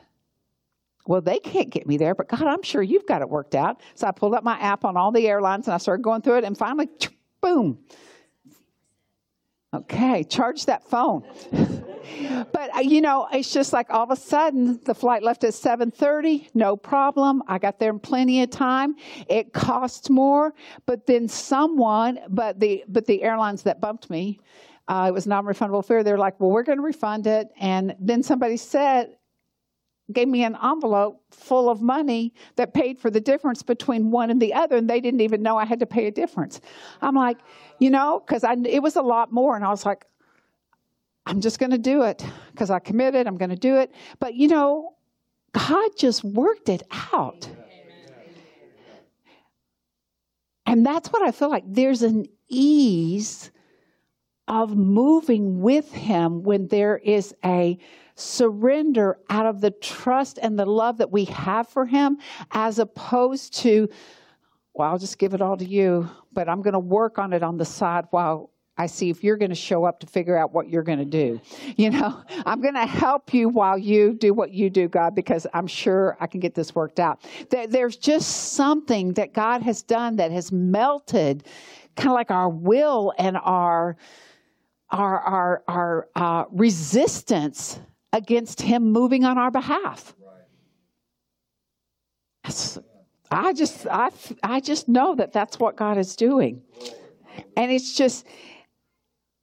well, 1.06 1.22
they 1.22 1.40
can't 1.40 1.70
get 1.70 1.86
me 1.86 1.98
there, 1.98 2.16
but 2.16 2.30
God, 2.30 2.44
I'm 2.44 2.64
sure 2.64 2.82
you've 2.82 3.06
got 3.06 3.22
it 3.22 3.30
worked 3.30 3.56
out. 3.56 3.82
So 3.96 4.08
I 4.08 4.12
pulled 4.12 4.34
up 4.34 4.44
my 4.46 4.58
app 4.60 4.86
on 4.86 4.96
all 4.96 5.12
the 5.12 5.28
airlines 5.28 5.68
and 5.68 5.74
I 5.74 5.78
started 5.78 6.02
going 6.02 6.22
through 6.22 6.38
it, 6.38 6.44
and 6.46 6.58
finally, 6.58 6.88
boom, 7.42 7.80
Okay, 9.74 10.24
charge 10.24 10.66
that 10.66 10.88
phone. 10.88 11.24
but 12.52 12.76
uh, 12.76 12.80
you 12.82 13.02
know, 13.02 13.28
it's 13.34 13.52
just 13.52 13.74
like 13.74 13.90
all 13.90 14.04
of 14.04 14.12
a 14.12 14.16
sudden 14.16 14.80
the 14.86 14.94
flight 14.94 15.24
left 15.24 15.44
at 15.44 15.54
7:30, 15.54 16.50
no 16.54 16.78
problem. 16.78 17.42
I 17.48 17.58
got 17.58 17.80
there 17.80 17.90
in 17.90 18.00
plenty 18.00 18.44
of 18.44 18.52
time. 18.52 18.96
It 19.28 19.52
costs 19.52 20.10
more, 20.10 20.54
but 20.86 21.08
then 21.08 21.28
someone, 21.28 22.20
but 22.30 22.60
the 22.60 22.84
but 22.88 23.06
the 23.06 23.24
airlines 23.24 23.64
that 23.64 23.82
bumped 23.82 24.12
me, 24.12 24.40
uh, 24.88 25.06
it 25.10 25.14
was 25.14 25.26
non-refundable 25.26 25.84
fare. 25.84 26.04
They're 26.04 26.20
like, 26.20 26.40
"Well, 26.40 26.52
we're 26.52 26.64
going 26.64 26.78
to 26.78 26.84
refund 26.84 27.26
it." 27.26 27.48
And 27.60 27.96
then 28.00 28.22
somebody 28.22 28.58
said, 28.58 29.18
gave 30.12 30.28
me 30.28 30.44
an 30.44 30.58
envelope 30.62 31.22
full 31.32 31.70
of 31.70 31.82
money 31.82 32.34
that 32.56 32.74
paid 32.74 33.00
for 33.00 33.10
the 33.10 33.22
difference 33.22 33.64
between 33.64 34.12
one 34.12 34.30
and 34.30 34.42
the 34.42 34.54
other, 34.54 34.76
and 34.76 34.90
they 34.90 35.00
didn't 35.00 35.22
even 35.22 35.42
know 35.42 35.58
I 35.58 35.66
had 35.66 35.80
to 35.80 35.86
pay 35.86 36.08
a 36.08 36.12
difference. 36.12 36.60
I'm 37.02 37.16
like, 37.16 37.38
you 37.80 37.90
know, 37.90 38.22
because 38.26 38.44
it 38.66 38.84
was 38.84 38.96
a 38.96 39.02
lot 39.02 39.32
more, 39.32 39.56
and 39.56 39.64
I 39.64 39.70
was 39.70 39.86
like, 39.86 40.06
I'm 41.26 41.40
just 41.40 41.58
going 41.58 41.72
to 41.72 41.78
do 41.78 42.04
it 42.04 42.26
because 42.52 42.70
I 42.70 42.80
committed. 42.80 43.28
I'm 43.28 43.38
going 43.38 43.50
to 43.50 43.56
do 43.56 43.78
it. 43.78 43.94
But 44.20 44.36
you 44.36 44.50
know, 44.50 44.96
God 45.54 45.92
just 45.98 46.24
worked 46.24 46.68
it 46.68 46.84
out. 47.14 47.50
And 50.66 50.86
that's 50.86 51.10
what 51.10 51.22
I 51.22 51.32
feel 51.32 51.50
like. 51.50 51.64
There's 51.68 52.02
an 52.02 52.26
ease 52.50 53.52
of 54.48 54.76
moving 54.76 55.62
with 55.62 55.92
Him 55.94 56.44
when 56.44 56.68
there 56.68 56.98
is 56.98 57.34
a 57.46 57.78
surrender 58.16 59.18
out 59.30 59.46
of 59.46 59.62
the 59.62 59.72
trust 59.72 60.40
and 60.42 60.58
the 60.58 60.66
love 60.66 60.98
that 60.98 61.12
we 61.12 61.26
have 61.26 61.68
for 61.68 61.86
Him, 61.86 62.18
as 62.52 62.80
opposed 62.80 63.54
to, 63.62 63.90
well, 64.74 64.92
I'll 64.92 65.00
just 65.00 65.18
give 65.18 65.34
it 65.34 65.42
all 65.42 65.58
to 65.58 65.66
you, 65.66 66.10
but 66.32 66.50
I'm 66.50 66.62
going 66.62 66.74
to 66.74 66.80
work 66.80 67.20
on 67.20 67.34
it 67.34 67.44
on 67.44 67.58
the 67.58 67.66
side 67.66 68.06
while 68.12 68.50
I 68.76 68.88
see 68.88 69.12
if 69.12 69.24
you're 69.24 69.38
going 69.38 69.50
to 69.50 69.56
show 69.56 69.86
up 69.86 70.00
to 70.00 70.08
figure 70.08 70.36
out 70.36 70.52
what 70.52 70.68
you're 70.68 70.84
going 70.84 70.98
to 70.98 71.06
do. 71.06 71.40
You 71.76 71.92
know, 71.92 72.24
I'm 72.46 72.62
going 72.62 72.74
to 72.74 72.86
help 72.86 73.34
you 73.34 73.50
while 73.50 73.78
you 73.78 74.14
do 74.14 74.34
what 74.34 74.52
you 74.52 74.70
do, 74.70 74.88
God, 74.88 75.14
because 75.14 75.46
I'm 75.54 75.68
sure 75.68 76.18
I 76.20 76.28
can 76.28 76.40
get 76.40 76.56
this 76.56 76.74
worked 76.74 77.00
out. 77.00 77.22
There's 77.50 77.98
just 77.98 78.54
something 78.54 79.14
that 79.14 79.34
God 79.34 79.62
has 79.62 79.84
done 79.84 80.16
that 80.16 80.32
has 80.32 80.52
melted 80.52 81.46
kind 81.96 82.10
of 82.10 82.14
like 82.14 82.32
our 82.32 82.50
will 82.50 83.14
and 83.18 83.38
our 83.38 83.98
our 84.90 85.20
our 85.20 85.64
our 85.68 86.08
uh, 86.16 86.46
resistance 86.52 87.80
against 88.14 88.62
him 88.62 88.92
moving 88.92 89.26
on 89.26 89.38
our 89.38 89.52
behalf. 89.52 90.16
I 93.32 93.54
just, 93.54 93.88
I, 93.88 94.12
I 94.44 94.60
just 94.60 94.88
know 94.88 95.16
that 95.16 95.34
that's 95.34 95.60
what 95.60 95.76
God 95.76 95.98
is 95.98 96.16
doing. 96.16 96.62
And 97.58 97.72
it's 97.72 97.96
just, 97.96 98.28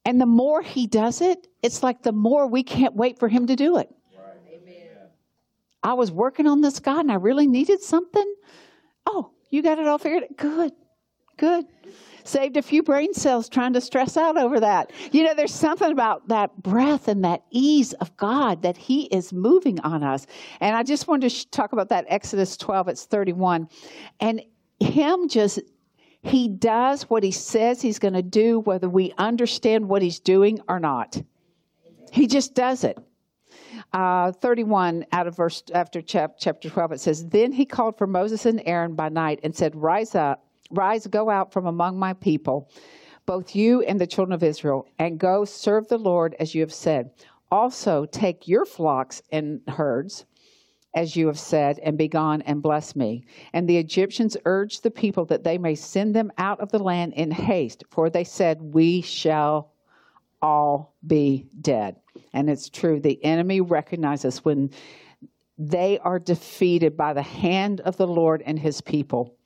and 0.04 0.20
the 0.20 0.26
more 0.26 0.62
He 0.62 0.86
does 0.86 1.20
it, 1.20 1.48
it's 1.62 1.82
like 1.82 2.02
the 2.02 2.12
more 2.12 2.46
we 2.46 2.62
can't 2.62 2.94
wait 2.94 3.18
for 3.18 3.28
Him 3.28 3.48
to 3.48 3.56
do 3.56 3.78
it. 3.78 3.90
I 5.82 5.94
was 5.94 6.12
working 6.12 6.46
on 6.46 6.60
this, 6.60 6.78
God, 6.78 7.00
and 7.00 7.10
I 7.10 7.16
really 7.16 7.46
needed 7.46 7.80
something. 7.82 8.34
Oh, 9.06 9.32
you 9.50 9.62
got 9.62 9.78
it 9.78 9.86
all 9.88 9.98
figured 9.98 10.24
out? 10.24 10.36
Good, 10.36 10.72
good. 11.36 11.66
Saved 12.30 12.56
a 12.56 12.62
few 12.62 12.84
brain 12.84 13.12
cells 13.12 13.48
trying 13.48 13.72
to 13.72 13.80
stress 13.80 14.16
out 14.16 14.36
over 14.36 14.60
that. 14.60 14.92
You 15.10 15.24
know, 15.24 15.34
there's 15.34 15.52
something 15.52 15.90
about 15.90 16.28
that 16.28 16.62
breath 16.62 17.08
and 17.08 17.24
that 17.24 17.42
ease 17.50 17.92
of 17.94 18.16
God 18.16 18.62
that 18.62 18.76
He 18.76 19.06
is 19.06 19.32
moving 19.32 19.80
on 19.80 20.04
us. 20.04 20.28
And 20.60 20.76
I 20.76 20.84
just 20.84 21.08
wanted 21.08 21.28
to 21.28 21.50
talk 21.50 21.72
about 21.72 21.88
that 21.88 22.04
Exodus 22.06 22.56
12, 22.56 22.86
it's 22.86 23.04
31. 23.04 23.68
And 24.20 24.42
Him 24.78 25.28
just, 25.28 25.58
He 26.22 26.46
does 26.46 27.02
what 27.10 27.24
He 27.24 27.32
says 27.32 27.82
He's 27.82 27.98
going 27.98 28.14
to 28.14 28.22
do, 28.22 28.60
whether 28.60 28.88
we 28.88 29.12
understand 29.18 29.88
what 29.88 30.00
He's 30.00 30.20
doing 30.20 30.60
or 30.68 30.78
not. 30.78 31.20
He 32.12 32.28
just 32.28 32.54
does 32.54 32.84
it. 32.84 32.96
Uh, 33.92 34.30
31 34.30 35.04
out 35.10 35.26
of 35.26 35.36
verse 35.36 35.64
after 35.74 36.00
chap, 36.00 36.34
chapter 36.38 36.70
12 36.70 36.92
it 36.92 37.00
says 37.00 37.26
then 37.26 37.50
he 37.50 37.64
called 37.64 37.98
for 37.98 38.06
moses 38.06 38.46
and 38.46 38.62
aaron 38.64 38.94
by 38.94 39.08
night 39.08 39.40
and 39.42 39.56
said 39.56 39.74
rise 39.74 40.14
up 40.14 40.44
rise 40.70 41.06
go 41.06 41.30
out 41.30 41.52
from 41.52 41.66
among 41.66 41.98
my 41.98 42.12
people 42.14 42.70
both 43.26 43.54
you 43.54 43.82
and 43.82 44.00
the 44.00 44.06
children 44.06 44.32
of 44.32 44.42
israel 44.42 44.86
and 44.98 45.18
go 45.18 45.44
serve 45.44 45.88
the 45.88 45.98
lord 45.98 46.34
as 46.38 46.54
you 46.54 46.60
have 46.60 46.72
said 46.72 47.10
also 47.50 48.06
take 48.06 48.48
your 48.48 48.64
flocks 48.64 49.22
and 49.30 49.60
herds 49.68 50.24
as 50.94 51.14
you 51.14 51.26
have 51.28 51.38
said, 51.38 51.78
and 51.80 51.96
be 51.96 52.08
gone 52.08 52.42
and 52.42 52.62
bless 52.62 52.96
me. 52.96 53.24
And 53.52 53.68
the 53.68 53.76
Egyptians 53.76 54.36
urged 54.44 54.82
the 54.82 54.90
people 54.90 55.24
that 55.26 55.44
they 55.44 55.56
may 55.56 55.74
send 55.74 56.14
them 56.14 56.32
out 56.38 56.60
of 56.60 56.70
the 56.72 56.82
land 56.82 57.14
in 57.14 57.30
haste, 57.30 57.84
for 57.90 58.10
they 58.10 58.24
said, 58.24 58.60
We 58.60 59.00
shall 59.02 59.72
all 60.42 60.94
be 61.06 61.46
dead. 61.60 61.96
And 62.32 62.50
it's 62.50 62.68
true. 62.68 62.98
The 62.98 63.22
enemy 63.24 63.60
recognizes 63.60 64.44
when 64.44 64.70
they 65.58 65.98
are 65.98 66.18
defeated 66.18 66.96
by 66.96 67.12
the 67.12 67.22
hand 67.22 67.80
of 67.82 67.96
the 67.96 68.06
Lord 68.06 68.42
and 68.44 68.58
his 68.58 68.80
people. 68.80 69.36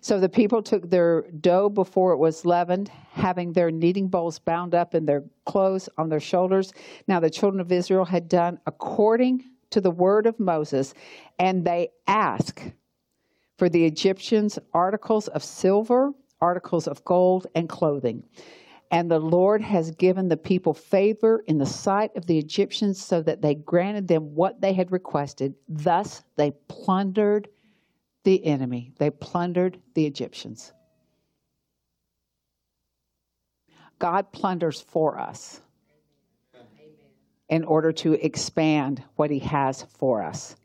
So 0.00 0.18
the 0.18 0.28
people 0.28 0.62
took 0.62 0.88
their 0.88 1.22
dough 1.40 1.68
before 1.68 2.12
it 2.12 2.18
was 2.18 2.44
leavened, 2.44 2.88
having 3.10 3.52
their 3.52 3.70
kneading 3.70 4.08
bowls 4.08 4.38
bound 4.38 4.74
up 4.74 4.94
in 4.94 5.06
their 5.06 5.24
clothes 5.44 5.88
on 5.98 6.08
their 6.08 6.20
shoulders. 6.20 6.72
Now 7.06 7.20
the 7.20 7.30
children 7.30 7.60
of 7.60 7.70
Israel 7.70 8.04
had 8.04 8.28
done 8.28 8.58
according 8.66 9.44
to 9.70 9.80
the 9.80 9.90
word 9.90 10.26
of 10.26 10.38
Moses, 10.38 10.94
and 11.38 11.64
they 11.64 11.88
asked 12.06 12.72
for 13.58 13.68
the 13.68 13.84
Egyptians 13.84 14.58
articles 14.72 15.28
of 15.28 15.42
silver, 15.42 16.12
articles 16.40 16.86
of 16.86 17.04
gold, 17.04 17.46
and 17.54 17.68
clothing. 17.68 18.24
And 18.90 19.10
the 19.10 19.18
Lord 19.18 19.62
has 19.62 19.90
given 19.92 20.28
the 20.28 20.36
people 20.36 20.74
favor 20.74 21.42
in 21.46 21.56
the 21.56 21.64
sight 21.64 22.14
of 22.14 22.26
the 22.26 22.38
Egyptians 22.38 23.02
so 23.02 23.22
that 23.22 23.40
they 23.40 23.54
granted 23.54 24.06
them 24.06 24.34
what 24.34 24.60
they 24.60 24.74
had 24.74 24.92
requested. 24.92 25.54
Thus 25.66 26.24
they 26.36 26.50
plundered 26.68 27.48
the 28.24 28.44
enemy, 28.44 28.92
they 28.98 29.10
plundered 29.10 29.78
the 29.94 30.06
Egyptians. 30.06 30.72
God 33.98 34.32
plunders 34.32 34.80
for 34.80 35.18
us 35.18 35.60
in 37.48 37.64
order 37.64 37.92
to 37.92 38.14
expand 38.14 39.02
what 39.16 39.30
he 39.30 39.38
has 39.40 39.82
for 39.98 40.22
us. 40.22 40.56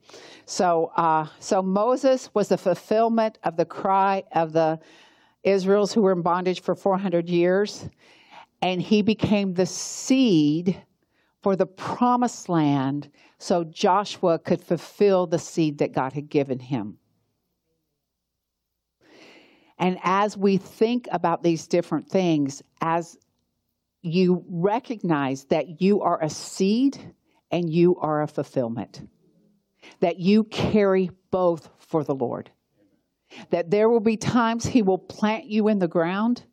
So, 0.46 0.92
uh, 0.96 1.28
so 1.40 1.62
Moses 1.62 2.30
was 2.34 2.48
the 2.48 2.58
fulfillment 2.58 3.38
of 3.44 3.58
the 3.58 3.66
cry 3.66 4.24
of 4.32 4.54
the 4.54 4.80
Israels 5.44 5.94
who 5.94 6.02
were 6.02 6.14
in 6.14 6.22
bondage 6.22 6.62
for 6.62 6.76
400 6.76 7.30
years 7.30 7.90
and 8.62 8.82
he 8.82 9.02
became 9.02 9.54
the 9.54 9.66
seed 9.66 10.82
for 11.42 11.56
the 11.56 11.66
promised 11.66 12.50
land 12.50 13.12
so 13.38 13.64
Joshua 13.64 14.40
could 14.40 14.64
fulfill 14.64 15.28
the 15.28 15.40
seed 15.40 15.78
that 15.78 15.94
God 15.94 16.14
had 16.14 16.30
given 16.30 16.60
him. 16.60 16.98
And 19.80 20.00
as 20.04 20.36
we 20.36 20.58
think 20.58 21.08
about 21.12 21.44
these 21.44 21.68
different 21.68 22.10
things, 22.10 22.64
as 22.82 23.18
you 24.02 24.44
recognize 24.50 25.46
that 25.46 25.82
you 25.82 26.02
are 26.02 26.22
a 26.24 26.30
seed 26.30 27.14
and 27.52 27.70
you 27.70 27.98
are 27.98 28.22
a 28.22 28.28
fulfillment, 28.28 29.08
that 30.00 30.20
you 30.20 30.44
carry 30.46 31.12
both 31.32 31.70
for 31.78 32.04
the 32.04 32.16
Lord, 32.16 32.50
that 33.52 33.70
there 33.70 33.90
will 33.90 34.00
be 34.00 34.18
times 34.18 34.66
He 34.66 34.82
will 34.82 34.98
plant 34.98 35.46
you 35.46 35.68
in 35.68 35.80
the 35.80 35.88
ground 35.88 36.44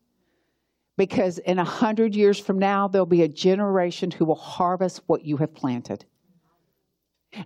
because 0.96 1.38
in 1.38 1.58
a 1.58 1.64
hundred 1.64 2.14
years 2.14 2.38
from 2.38 2.58
now, 2.58 2.86
there'll 2.88 3.06
be 3.06 3.22
a 3.22 3.28
generation 3.28 4.10
who 4.10 4.24
will 4.24 4.34
harvest 4.34 5.02
what 5.06 5.24
you 5.24 5.36
have 5.38 5.54
planted. 5.54 6.04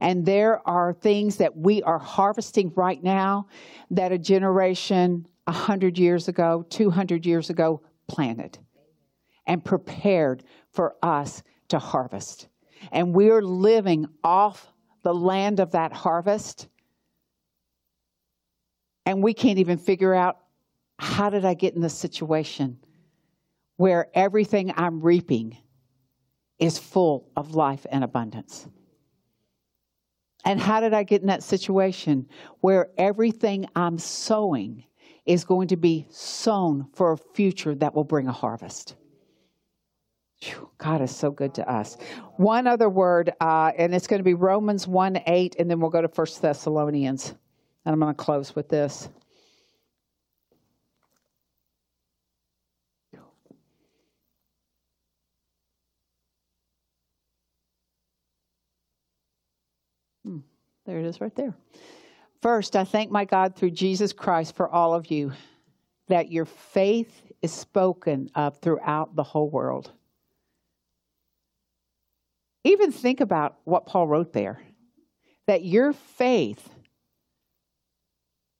And 0.00 0.26
there 0.26 0.66
are 0.68 0.92
things 0.92 1.36
that 1.36 1.56
we 1.56 1.82
are 1.82 1.98
harvesting 1.98 2.72
right 2.76 3.02
now 3.02 3.46
that 3.90 4.12
a 4.12 4.18
generation 4.18 5.26
a 5.48 5.52
hundred 5.52 5.98
years 5.98 6.28
ago, 6.28 6.64
200 6.70 7.26
years 7.26 7.50
ago 7.50 7.82
planted 8.06 8.56
and 9.46 9.64
prepared 9.64 10.44
for 10.70 10.94
us 11.02 11.42
to 11.68 11.80
harvest. 11.80 12.46
And 12.92 13.12
we're 13.12 13.42
living 13.42 14.06
off 14.22 14.72
the 15.02 15.12
land 15.12 15.58
of 15.58 15.72
that 15.72 15.92
harvest. 15.92 16.68
And 19.04 19.22
we 19.24 19.34
can't 19.34 19.58
even 19.58 19.78
figure 19.78 20.14
out 20.14 20.38
how 21.00 21.30
did 21.30 21.44
I 21.44 21.54
get 21.54 21.74
in 21.74 21.80
this 21.80 21.98
situation? 21.98 22.78
where 23.78 24.08
everything 24.12 24.72
I'm 24.76 25.00
reaping 25.00 25.56
is 26.58 26.78
full 26.78 27.30
of 27.36 27.54
life 27.54 27.86
and 27.90 28.04
abundance. 28.04 28.66
And 30.44 30.60
how 30.60 30.80
did 30.80 30.92
I 30.92 31.04
get 31.04 31.20
in 31.20 31.28
that 31.28 31.44
situation 31.44 32.28
where 32.60 32.88
everything 32.98 33.66
I'm 33.76 33.98
sowing 33.98 34.84
is 35.28 35.44
going 35.44 35.68
to 35.68 35.76
be 35.76 36.06
sown 36.10 36.88
for 36.94 37.12
a 37.12 37.16
future 37.16 37.74
that 37.76 37.94
will 37.94 38.04
bring 38.04 38.26
a 38.26 38.32
harvest? 38.32 38.96
God 40.78 41.02
is 41.02 41.14
so 41.14 41.30
good 41.30 41.54
to 41.54 41.70
us. 41.70 41.96
One 42.36 42.66
other 42.66 42.88
word, 42.88 43.32
uh, 43.40 43.72
and 43.76 43.94
it's 43.94 44.06
going 44.06 44.20
to 44.20 44.24
be 44.24 44.34
Romans 44.34 44.86
1 44.86 45.20
8, 45.26 45.56
and 45.58 45.70
then 45.70 45.80
we'll 45.80 45.90
go 45.90 46.00
to 46.00 46.08
First 46.08 46.40
Thessalonians. 46.40 47.34
And 47.84 47.92
I'm 47.92 48.00
going 48.00 48.14
to 48.14 48.16
close 48.16 48.54
with 48.54 48.68
this. 48.68 49.08
There 60.88 60.98
it 60.98 61.04
is 61.04 61.20
right 61.20 61.34
there. 61.36 61.54
First, 62.40 62.76
I 62.76 62.84
thank 62.84 63.10
my 63.10 63.24
God 63.24 63.56
through 63.56 63.72
Jesus 63.72 64.12
Christ 64.12 64.54
for 64.54 64.68
all 64.68 64.94
of 64.94 65.10
you 65.10 65.32
that 66.08 66.30
your 66.30 66.44
faith 66.44 67.22
is 67.42 67.52
spoken 67.52 68.30
of 68.34 68.58
throughout 68.58 69.14
the 69.14 69.22
whole 69.22 69.50
world. 69.50 69.92
Even 72.64 72.92
think 72.92 73.20
about 73.20 73.56
what 73.64 73.86
Paul 73.86 74.06
wrote 74.06 74.32
there 74.32 74.60
that 75.46 75.64
your 75.64 75.94
faith 75.94 76.68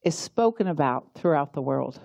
is 0.02 0.14
spoken 0.16 0.66
about 0.66 1.12
throughout 1.14 1.52
the 1.52 1.60
world. 1.60 2.00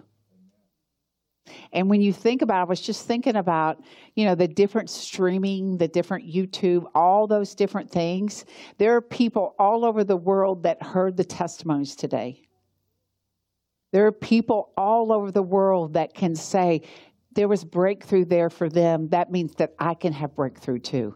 And 1.72 1.90
when 1.90 2.02
you 2.02 2.14
think 2.14 2.42
about, 2.42 2.62
I 2.62 2.64
was 2.64 2.82
just 2.82 3.06
thinking 3.06 3.36
about, 3.36 3.84
you 4.16 4.26
know, 4.26 4.36
the 4.36 4.48
different 4.48 4.90
streaming, 4.90 5.78
the 5.78 5.88
different 5.88 6.26
YouTube, 6.26 6.86
all 6.96 7.28
those 7.28 7.54
different 7.56 7.90
things. 7.92 8.46
There 8.78 8.96
are 8.96 9.02
people 9.02 9.56
all 9.60 9.84
over 9.84 10.04
the 10.04 10.16
world 10.16 10.64
that 10.64 10.82
heard 10.82 11.18
the 11.18 11.26
testimonies 11.26 11.96
today. 11.96 12.48
There 13.92 14.06
are 14.08 14.12
people 14.12 14.72
all 14.78 15.12
over 15.12 15.32
the 15.32 15.44
world 15.44 15.94
that 15.94 16.14
can 16.14 16.36
say, 16.36 16.82
there 17.36 17.48
was 17.48 17.64
breakthrough 17.64 18.26
there 18.26 18.50
for 18.50 18.70
them. 18.70 19.10
That 19.10 19.32
means 19.32 19.56
that 19.56 19.74
I 19.80 19.94
can 19.96 20.14
have 20.14 20.36
breakthrough 20.36 20.80
too. 20.80 21.16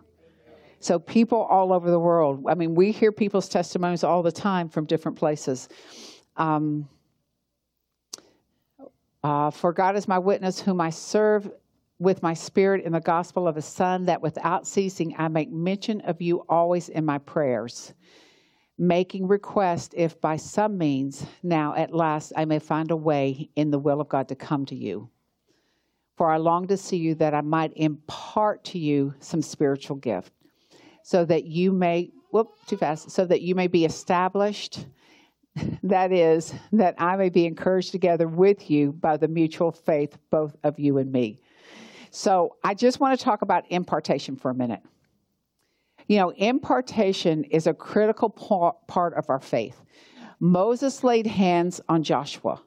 So, 0.80 1.00
people 1.00 1.42
all 1.42 1.74
over 1.74 1.90
the 1.90 2.00
world, 2.00 2.46
I 2.48 2.54
mean, 2.54 2.76
we 2.76 2.92
hear 2.92 3.12
people's 3.12 3.50
testimonies 3.50 4.04
all 4.04 4.22
the 4.22 4.32
time 4.32 4.70
from 4.70 4.86
different 4.86 5.18
places. 5.18 5.70
Um, 6.36 6.88
uh, 9.28 9.52
for 9.52 9.74
God 9.74 9.98
is 9.98 10.08
my 10.08 10.18
witness, 10.18 10.62
whom 10.62 10.80
I 10.80 10.90
serve 10.90 11.52
with 12.00 12.24
my 12.24 12.34
spirit 12.34 12.86
in 12.86 12.94
the 12.94 13.02
gospel 13.02 13.46
of 13.46 13.58
his 13.58 13.66
Son, 13.66 14.06
that 14.06 14.22
without 14.22 14.66
ceasing 14.66 15.14
I 15.18 15.28
make 15.28 15.52
mention 15.52 16.00
of 16.02 16.22
you 16.22 16.46
always 16.48 16.88
in 16.88 17.04
my 17.04 17.18
prayers, 17.18 17.94
making 18.78 19.28
request 19.28 19.94
if 19.98 20.22
by 20.22 20.38
some 20.38 20.78
means 20.78 21.26
now 21.44 21.76
at 21.76 21.94
last 21.94 22.32
I 22.38 22.46
may 22.46 22.60
find 22.60 22.90
a 22.90 22.96
way 22.96 23.50
in 23.58 23.70
the 23.70 23.80
will 23.80 24.00
of 24.00 24.08
God 24.08 24.30
to 24.30 24.36
come 24.36 24.66
to 24.68 24.76
you. 24.76 25.10
For 26.16 26.32
I 26.32 26.38
long 26.38 26.66
to 26.68 26.78
see 26.78 26.98
you 26.98 27.14
that 27.16 27.34
I 27.34 27.42
might 27.42 27.74
impart 27.76 28.64
to 28.66 28.80
you 28.80 29.14
some 29.20 29.42
spiritual 29.42 29.98
gift, 29.98 30.32
so 31.04 31.26
that 31.26 31.44
you 31.46 31.74
may, 31.74 32.12
whoop, 32.32 32.56
too 32.66 32.78
fast, 32.78 33.12
so 33.12 33.26
that 33.26 33.42
you 33.42 33.56
may 33.56 33.68
be 33.68 33.84
established 33.84 34.86
that 35.84 36.12
is, 36.12 36.54
that 36.72 36.96
I 36.98 37.16
may 37.16 37.30
be 37.30 37.46
encouraged 37.46 37.92
together 37.92 38.28
with 38.28 38.70
you 38.70 38.94
by 38.94 39.18
the 39.18 39.28
mutual 39.28 39.72
faith, 39.72 40.18
both 40.30 40.56
of 40.64 40.80
you 40.80 40.98
and 40.98 41.12
me. 41.12 41.40
So 42.12 42.56
I 42.64 42.74
just 42.74 43.00
want 43.00 43.18
to 43.18 43.24
talk 43.24 43.42
about 43.42 43.66
impartation 43.70 44.36
for 44.36 44.52
a 44.52 44.56
minute. 44.56 44.82
You 46.08 46.18
know, 46.18 46.32
impartation 46.32 47.44
is 47.46 47.68
a 47.68 47.74
critical 47.74 48.30
part 48.30 49.14
of 49.14 49.30
our 49.30 49.40
faith. 49.40 49.82
Moses 50.40 51.04
laid 51.04 51.28
hands 51.28 51.82
on 51.90 52.04
Joshua. 52.04 52.62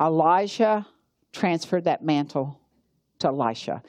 Elijah 0.00 0.86
transferred 1.32 1.84
that 1.84 2.04
mantle 2.04 2.58
to 3.20 3.28
Elisha. 3.28 3.82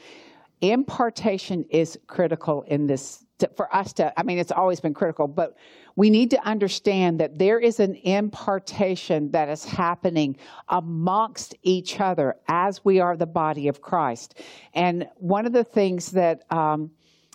Impartation 0.62 1.66
is 1.70 1.98
critical 2.08 2.64
in 2.64 2.88
this 2.88 3.26
to, 3.40 3.50
for 3.56 3.74
us 3.76 3.94
to, 3.94 4.18
I 4.18 4.24
mean, 4.24 4.38
it's 4.38 4.52
always 4.52 4.80
been 4.80 4.94
critical, 4.94 5.28
but 5.28 5.58
we 5.96 6.10
need 6.10 6.30
to 6.32 6.48
understand 6.48 7.20
that 7.20 7.38
there 7.38 7.60
is 7.60 7.80
an 7.80 7.96
impartation 7.96 9.32
that 9.32 9.50
is 9.50 9.66
happening 9.66 10.38
amongst 10.70 11.56
each 11.64 12.00
other 12.00 12.36
as 12.48 12.86
we 12.86 13.00
are 13.00 13.18
the 13.18 13.26
body 13.26 13.68
of 13.68 13.82
Christ. 13.82 14.40
And 14.74 15.08
one 15.16 15.46
of 15.46 15.54
the 15.54 15.64
things 15.64 16.12
that 16.12 16.44
um, 16.52 16.92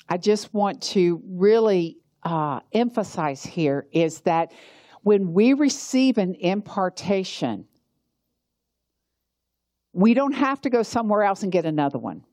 I 0.09 0.17
just 0.17 0.55
want 0.55 0.83
to 0.83 1.23
really 1.27 1.99
uh, 2.23 2.61
emphasize 2.73 3.45
here 3.45 3.87
is 3.93 4.21
that 4.21 4.53
when 5.03 5.33
we 5.35 5.53
receive 5.53 6.17
an 6.17 6.35
impartation, 6.35 7.67
we 9.93 10.15
don't 10.15 10.33
have 10.33 10.61
to 10.63 10.71
go 10.71 10.83
somewhere 10.83 11.23
else 11.23 11.43
and 11.43 11.53
get 11.53 11.67
another 11.67 11.99
one. 11.99 12.25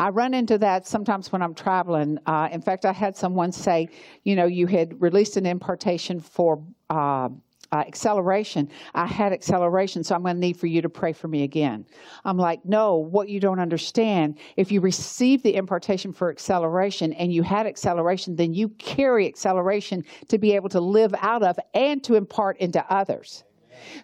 I 0.00 0.08
run 0.08 0.32
into 0.32 0.56
that 0.56 0.86
sometimes 0.86 1.30
when 1.30 1.42
I'm 1.42 1.52
traveling. 1.52 2.18
Uh, 2.24 2.48
in 2.50 2.62
fact, 2.62 2.86
I 2.86 2.92
had 2.92 3.14
someone 3.14 3.52
say, 3.52 3.90
you 4.24 4.34
know, 4.34 4.46
you 4.46 4.66
had 4.66 4.98
released 4.98 5.36
an 5.36 5.44
impartation 5.44 6.20
for 6.20 6.64
uh, 6.88 7.28
uh, 7.70 7.76
acceleration. 7.86 8.70
I 8.94 9.06
had 9.06 9.34
acceleration, 9.34 10.02
so 10.02 10.14
I'm 10.14 10.22
going 10.22 10.36
to 10.36 10.40
need 10.40 10.56
for 10.56 10.68
you 10.68 10.80
to 10.80 10.88
pray 10.88 11.12
for 11.12 11.28
me 11.28 11.42
again. 11.42 11.84
I'm 12.24 12.38
like, 12.38 12.64
no, 12.64 12.96
what 12.96 13.28
you 13.28 13.40
don't 13.40 13.60
understand, 13.60 14.38
if 14.56 14.72
you 14.72 14.80
receive 14.80 15.42
the 15.42 15.54
impartation 15.54 16.14
for 16.14 16.30
acceleration 16.30 17.12
and 17.12 17.30
you 17.30 17.42
had 17.42 17.66
acceleration, 17.66 18.34
then 18.34 18.54
you 18.54 18.70
carry 18.70 19.28
acceleration 19.28 20.02
to 20.28 20.38
be 20.38 20.52
able 20.52 20.70
to 20.70 20.80
live 20.80 21.14
out 21.20 21.42
of 21.42 21.58
and 21.74 22.02
to 22.04 22.14
impart 22.14 22.56
into 22.56 22.82
others. 22.90 23.44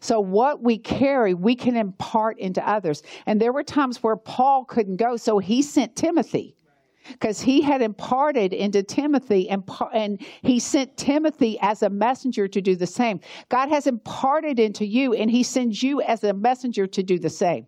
So 0.00 0.20
what 0.20 0.62
we 0.62 0.78
carry, 0.78 1.34
we 1.34 1.54
can 1.54 1.76
impart 1.76 2.38
into 2.38 2.66
others. 2.66 3.02
And 3.26 3.40
there 3.40 3.52
were 3.52 3.62
times 3.62 4.02
where 4.02 4.16
Paul 4.16 4.64
couldn't 4.64 4.96
go, 4.96 5.16
so 5.16 5.38
he 5.38 5.62
sent 5.62 5.96
Timothy 5.96 6.56
because 7.12 7.40
he 7.40 7.60
had 7.60 7.82
imparted 7.82 8.52
into 8.52 8.82
Timothy 8.82 9.48
and, 9.48 9.62
and 9.92 10.20
he 10.42 10.58
sent 10.58 10.96
Timothy 10.96 11.58
as 11.60 11.82
a 11.82 11.90
messenger 11.90 12.48
to 12.48 12.60
do 12.60 12.76
the 12.76 12.86
same. 12.86 13.20
God 13.48 13.68
has 13.68 13.86
imparted 13.86 14.58
into 14.58 14.84
you 14.84 15.14
and 15.14 15.30
he 15.30 15.42
sends 15.42 15.82
you 15.82 16.00
as 16.02 16.24
a 16.24 16.32
messenger 16.32 16.86
to 16.86 17.02
do 17.02 17.18
the 17.18 17.30
same. 17.30 17.66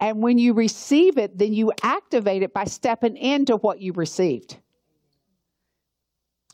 And 0.00 0.22
when 0.22 0.38
you 0.38 0.52
receive 0.52 1.18
it, 1.18 1.38
then 1.38 1.52
you 1.52 1.72
activate 1.82 2.42
it 2.42 2.52
by 2.52 2.64
stepping 2.64 3.16
into 3.16 3.56
what 3.56 3.80
you 3.80 3.92
received. 3.92 4.58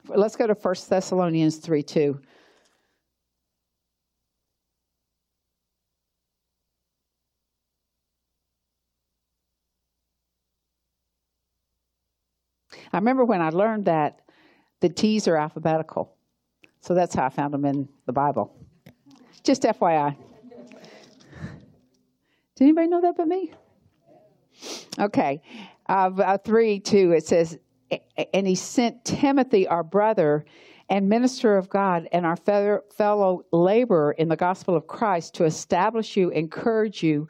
Let's 0.08 0.36
go 0.36 0.46
to 0.46 0.54
1 0.54 0.74
Thessalonians 0.88 1.56
3 1.56 1.82
2. 1.82 2.20
I 12.92 12.98
remember 12.98 13.24
when 13.24 13.40
I 13.40 13.50
learned 13.50 13.84
that 13.86 14.20
the 14.80 14.88
T's 14.88 15.28
are 15.28 15.36
alphabetical. 15.36 16.16
So 16.80 16.94
that's 16.94 17.14
how 17.14 17.26
I 17.26 17.28
found 17.28 17.52
them 17.54 17.64
in 17.64 17.88
the 18.06 18.12
Bible. 18.12 18.54
Just 19.44 19.62
FYI. 19.62 20.16
Did 22.56 22.64
anybody 22.64 22.88
know 22.88 23.00
that 23.00 23.16
but 23.16 23.28
me? 23.28 23.52
Okay. 24.98 25.40
Uh, 25.88 26.10
uh, 26.18 26.38
3 26.38 26.80
2, 26.80 27.12
it 27.12 27.26
says, 27.26 27.58
And 28.34 28.46
he 28.46 28.54
sent 28.54 29.04
Timothy, 29.04 29.66
our 29.66 29.82
brother 29.82 30.44
and 30.88 31.08
minister 31.08 31.56
of 31.56 31.68
God, 31.68 32.08
and 32.12 32.26
our 32.26 32.36
fellow 32.36 33.44
laborer 33.52 34.12
in 34.12 34.28
the 34.28 34.36
gospel 34.36 34.74
of 34.74 34.86
Christ, 34.86 35.34
to 35.34 35.44
establish 35.44 36.16
you, 36.16 36.30
encourage 36.30 37.02
you, 37.02 37.28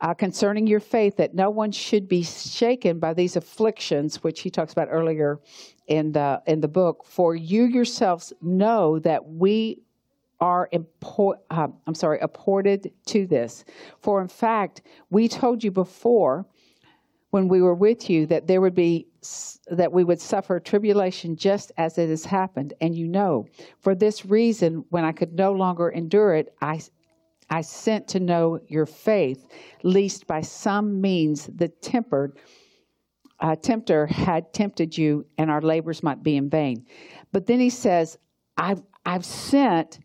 uh, 0.00 0.14
concerning 0.14 0.66
your 0.66 0.80
faith 0.80 1.16
that 1.16 1.34
no 1.34 1.50
one 1.50 1.72
should 1.72 2.08
be 2.08 2.22
shaken 2.22 2.98
by 2.98 3.14
these 3.14 3.36
afflictions, 3.36 4.22
which 4.22 4.40
he 4.40 4.50
talks 4.50 4.72
about 4.72 4.88
earlier 4.90 5.40
in 5.86 6.12
the 6.12 6.40
in 6.46 6.60
the 6.60 6.68
book. 6.68 7.04
For 7.04 7.34
you 7.34 7.64
yourselves 7.64 8.32
know 8.40 8.98
that 9.00 9.26
we 9.26 9.82
are 10.40 10.68
import, 10.70 11.40
uh, 11.50 11.68
I'm 11.86 11.94
sorry, 11.94 12.20
apported 12.20 12.92
to 13.06 13.26
this. 13.26 13.64
For 14.00 14.20
in 14.20 14.28
fact, 14.28 14.82
we 15.10 15.26
told 15.26 15.64
you 15.64 15.72
before 15.72 16.46
when 17.30 17.48
we 17.48 17.60
were 17.60 17.74
with 17.74 18.08
you 18.08 18.26
that 18.26 18.46
there 18.46 18.60
would 18.60 18.74
be 18.74 19.06
that 19.66 19.92
we 19.92 20.04
would 20.04 20.20
suffer 20.20 20.60
tribulation 20.60 21.36
just 21.36 21.72
as 21.76 21.98
it 21.98 22.08
has 22.08 22.24
happened 22.24 22.72
and 22.80 22.94
you 22.94 23.06
know 23.06 23.46
for 23.80 23.94
this 23.94 24.24
reason 24.24 24.84
when 24.90 25.04
i 25.04 25.12
could 25.12 25.34
no 25.34 25.52
longer 25.52 25.88
endure 25.90 26.34
it 26.34 26.54
i 26.62 26.80
I 27.50 27.62
sent 27.62 28.08
to 28.08 28.20
know 28.20 28.60
your 28.68 28.86
faith, 28.86 29.46
lest 29.82 30.26
by 30.26 30.42
some 30.42 31.00
means 31.00 31.46
the 31.46 31.68
tempered 31.68 32.38
uh, 33.40 33.54
tempter 33.54 34.06
had 34.06 34.52
tempted 34.52 34.98
you, 34.98 35.24
and 35.38 35.50
our 35.50 35.62
labors 35.62 36.02
might 36.02 36.22
be 36.22 36.36
in 36.36 36.50
vain. 36.50 36.84
But 37.32 37.46
then 37.46 37.60
he 37.60 37.70
says, 37.70 38.18
"I've 38.56 38.82
I've 39.06 39.24
sent." 39.24 40.00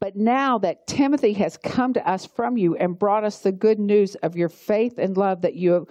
But 0.00 0.16
now 0.16 0.58
that 0.58 0.86
Timothy 0.86 1.32
has 1.34 1.56
come 1.56 1.92
to 1.92 2.08
us 2.08 2.24
from 2.24 2.56
you 2.56 2.76
and 2.76 2.98
brought 2.98 3.24
us 3.24 3.40
the 3.40 3.50
good 3.50 3.80
news 3.80 4.14
of 4.16 4.36
your 4.36 4.48
faith 4.48 4.96
and 4.96 5.16
love, 5.16 5.42
that 5.42 5.56
you 5.56 5.72
have 5.72 5.86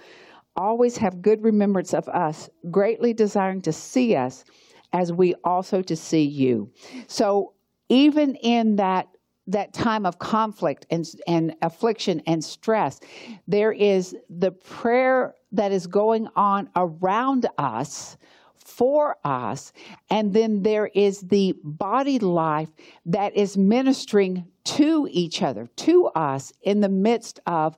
always 0.55 0.97
have 0.97 1.21
good 1.21 1.43
remembrance 1.43 1.93
of 1.93 2.07
us, 2.07 2.49
greatly 2.71 3.13
desiring 3.13 3.61
to 3.61 3.73
see 3.73 4.15
us 4.15 4.45
as 4.93 5.11
we 5.11 5.35
also 5.43 5.81
to 5.81 5.95
see 5.95 6.23
you. 6.23 6.71
So 7.07 7.53
even 7.89 8.35
in 8.35 8.77
that 8.77 9.07
that 9.47 9.73
time 9.73 10.05
of 10.05 10.19
conflict 10.19 10.85
and, 10.89 11.07
and 11.27 11.55
affliction 11.61 12.21
and 12.27 12.43
stress, 12.43 12.99
there 13.47 13.71
is 13.71 14.15
the 14.29 14.51
prayer 14.51 15.35
that 15.51 15.71
is 15.71 15.87
going 15.87 16.27
on 16.35 16.69
around 16.75 17.47
us 17.57 18.17
for 18.55 19.15
us. 19.23 19.71
And 20.09 20.33
then 20.33 20.61
there 20.61 20.87
is 20.87 21.21
the 21.21 21.55
body 21.63 22.19
life 22.19 22.69
that 23.05 23.35
is 23.35 23.57
ministering 23.57 24.45
to 24.65 25.07
each 25.09 25.41
other, 25.41 25.67
to 25.77 26.07
us 26.07 26.51
in 26.61 26.81
the 26.81 26.89
midst 26.89 27.39
of 27.47 27.77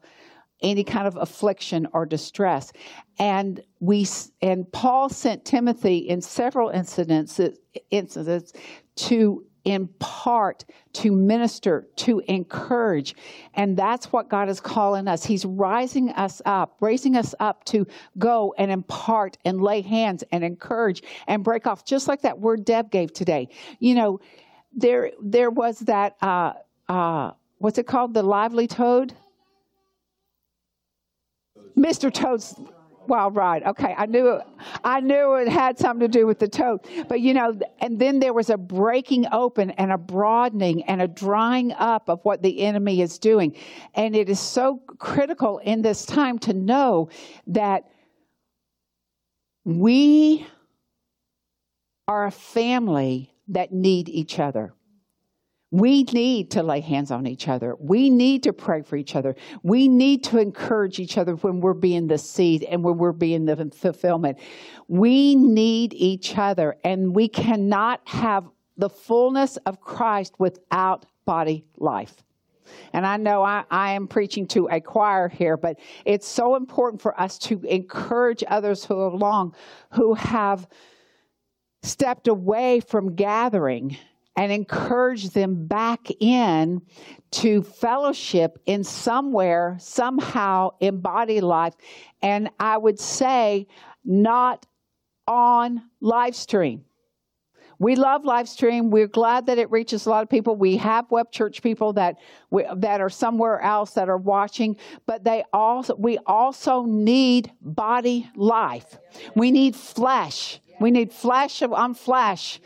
any 0.62 0.84
kind 0.84 1.08
of 1.08 1.15
affliction 1.15 1.88
or 1.93 2.05
distress. 2.05 2.73
And 3.17 3.62
we 3.79 4.08
and 4.41 4.69
Paul 4.71 5.10
sent 5.10 5.45
Timothy 5.45 5.97
in 5.99 6.21
several 6.21 6.69
incidents 6.69 7.39
incidents 7.91 8.53
to 8.95 9.45
impart, 9.65 10.65
to 10.93 11.12
minister, 11.12 11.88
to 11.98 12.19
encourage. 12.28 13.15
And 13.54 13.78
that's 13.78 14.12
what 14.12 14.30
God 14.30 14.50
is 14.50 14.60
calling 14.60 15.08
us. 15.08 15.24
He's 15.24 15.45
rising 15.45 16.10
us 16.12 16.41
up, 16.45 16.78
raising 16.80 17.15
us 17.15 17.36
up 17.39 17.63
to 17.65 17.86
go 18.17 18.54
and 18.58 18.72
impart 18.72 19.38
and 19.45 19.62
lay 19.62 19.82
hands 19.82 20.24
and 20.32 20.43
encourage 20.43 21.04
and 21.28 21.43
break 21.43 21.67
off, 21.67 21.86
just 21.86 22.08
like 22.08 22.22
that 22.22 22.39
word 22.39 22.65
Deb 22.65 22.91
gave 22.91 23.13
today. 23.13 23.50
You 23.80 23.95
know, 23.95 24.19
there 24.74 25.12
there 25.22 25.50
was 25.50 25.80
that 25.80 26.15
uh, 26.22 26.54
uh, 26.88 27.32
what's 27.58 27.78
it 27.78 27.88
called? 27.88 28.13
The 28.13 28.24
lively 28.24 28.67
toad? 28.67 29.13
Mr. 31.78 32.13
Toad's 32.13 32.56
wild 33.10 33.36
ride. 33.36 33.63
Okay, 33.63 33.93
I 33.98 34.06
knew 34.06 34.28
it, 34.30 34.41
I 34.84 35.02
knew 35.02 35.36
it 35.36 35.48
had 35.50 35.78
something 35.78 36.10
to 36.10 36.19
do 36.19 36.26
with 36.26 36.39
the 36.39 36.48
toad. 36.48 36.82
But 37.08 37.22
you 37.22 37.34
know, 37.34 37.60
and 37.80 38.00
then 38.00 38.19
there 38.19 38.34
was 38.34 38.50
a 38.50 38.58
breaking 38.58 39.26
open 39.32 39.72
and 39.72 39.91
a 39.91 39.98
broadening 39.98 40.84
and 40.84 41.02
a 41.02 41.08
drying 41.08 41.74
up 41.74 42.10
of 42.10 42.24
what 42.24 42.41
the 42.41 42.62
enemy 42.62 43.02
is 43.02 43.19
doing. 43.19 43.56
And 43.95 44.15
it 44.15 44.30
is 44.30 44.39
so 44.39 44.82
critical 45.00 45.58
in 45.58 45.82
this 45.82 46.06
time 46.06 46.39
to 46.39 46.54
know 46.54 47.10
that 47.48 47.89
we 49.65 50.48
are 52.08 52.26
a 52.26 52.32
family 52.32 53.33
that 53.50 53.71
need 53.71 54.10
each 54.10 54.40
other. 54.40 54.73
We 55.72 56.04
need 56.04 56.52
to 56.52 56.63
lay 56.63 56.80
hands 56.80 57.12
on 57.12 57.28
each 57.28 57.48
other. 57.48 57.76
We 57.80 58.10
need 58.10 58.44
to 58.44 58.54
pray 58.54 58.82
for 58.82 58.96
each 58.96 59.15
other. 59.15 59.36
We 59.62 59.88
need 59.88 60.24
to 60.26 60.40
encourage 60.40 61.00
each 61.00 61.17
other 61.17 61.36
when 61.36 61.62
we're 61.62 61.74
being 61.74 62.08
the 62.08 62.17
seed 62.17 62.63
and 62.63 62.84
when 62.84 62.98
we're 62.98 63.12
being 63.12 63.46
the 63.46 63.72
fulfillment. 63.76 64.40
We 64.88 65.36
need 65.36 65.94
each 65.94 66.36
other, 66.38 66.76
and 66.84 67.15
we 67.15 67.28
cannot 67.28 68.02
have 68.06 68.50
the 68.78 68.90
fullness 68.90 69.58
of 69.58 69.80
Christ 69.80 70.34
without 70.40 71.06
body 71.26 71.65
life. 71.78 72.24
And 72.94 73.06
I 73.06 73.17
know 73.17 73.44
I, 73.44 73.63
I, 73.70 73.92
am 73.92 74.08
preaching 74.08 74.48
to 74.48 74.67
a 74.70 74.80
choir 74.80 75.28
here, 75.28 75.58
but 75.58 75.80
it's 76.06 76.28
so 76.28 76.56
important 76.56 77.02
for 77.02 77.20
us 77.20 77.38
to 77.40 77.62
encourage 77.63 78.44
others 78.48 78.86
who 78.86 79.00
are 79.00 79.08
along 79.08 79.56
who 79.92 80.13
have 80.13 80.67
stepped 81.82 82.28
away 82.28 82.80
from 82.80 83.15
gathering 83.15 83.98
and 84.40 84.54
encourage 84.54 85.31
them 85.31 85.67
back 85.67 86.10
in 86.21 86.81
to 87.29 87.62
fellowship 87.62 88.58
in 88.65 88.85
somewhere, 88.85 89.75
somehow 89.81 90.69
in 90.79 91.02
body 91.02 91.42
life. 91.42 91.73
And 92.21 92.50
I 92.58 92.77
would 92.77 92.98
say, 92.98 93.67
not 94.06 94.65
on 95.27 95.83
live 96.00 96.37
stream. 96.37 96.85
We 97.79 97.98
love 97.98 98.23
live 98.23 98.48
stream. 98.48 98.92
We're 98.92 99.08
glad 99.08 99.48
that 99.48 99.58
it 99.58 99.69
reaches 99.71 100.06
a 100.06 100.10
lot 100.10 100.23
of 100.23 100.29
people. 100.29 100.56
We 100.56 100.77
have 100.77 101.12
web 101.12 101.33
church 101.33 101.62
people 101.62 101.92
that 101.94 102.15
we, 102.50 102.65
that 102.77 103.02
are 103.02 103.10
somewhere 103.10 103.60
else 103.60 103.92
that 103.92 104.08
are 104.08 104.17
watching, 104.17 104.77
but 105.06 105.25
they 105.25 105.44
also 105.52 105.96
we 105.96 106.17
also 106.25 106.85
need 106.85 107.52
body 107.62 108.29
life. 108.37 108.98
We 109.35 109.52
need 109.52 109.75
flesh. 109.75 110.62
We 110.80 110.92
need 110.92 111.12
flesh 111.12 111.62
on 111.62 111.94
flesh. 111.94 112.60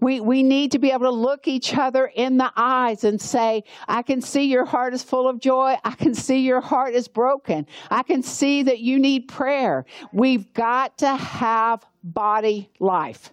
We, 0.00 0.20
we 0.20 0.42
need 0.42 0.72
to 0.72 0.78
be 0.78 0.90
able 0.90 1.06
to 1.06 1.10
look 1.10 1.46
each 1.46 1.76
other 1.76 2.06
in 2.06 2.36
the 2.38 2.50
eyes 2.56 3.04
and 3.04 3.20
say, 3.20 3.64
I 3.86 4.02
can 4.02 4.20
see 4.20 4.44
your 4.44 4.64
heart 4.64 4.94
is 4.94 5.02
full 5.02 5.28
of 5.28 5.38
joy. 5.38 5.76
I 5.84 5.92
can 5.92 6.14
see 6.14 6.40
your 6.40 6.60
heart 6.60 6.94
is 6.94 7.08
broken. 7.08 7.66
I 7.90 8.02
can 8.02 8.22
see 8.22 8.62
that 8.64 8.78
you 8.80 8.98
need 8.98 9.28
prayer. 9.28 9.84
We've 10.12 10.52
got 10.54 10.98
to 10.98 11.14
have 11.14 11.84
body 12.02 12.70
life. 12.80 13.32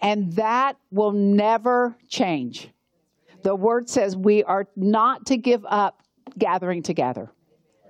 And 0.00 0.32
that 0.34 0.76
will 0.90 1.12
never 1.12 1.96
change. 2.08 2.68
The 3.42 3.54
word 3.54 3.88
says 3.88 4.16
we 4.16 4.44
are 4.44 4.66
not 4.76 5.26
to 5.26 5.36
give 5.36 5.64
up 5.66 6.02
gathering 6.38 6.82
together. 6.82 7.30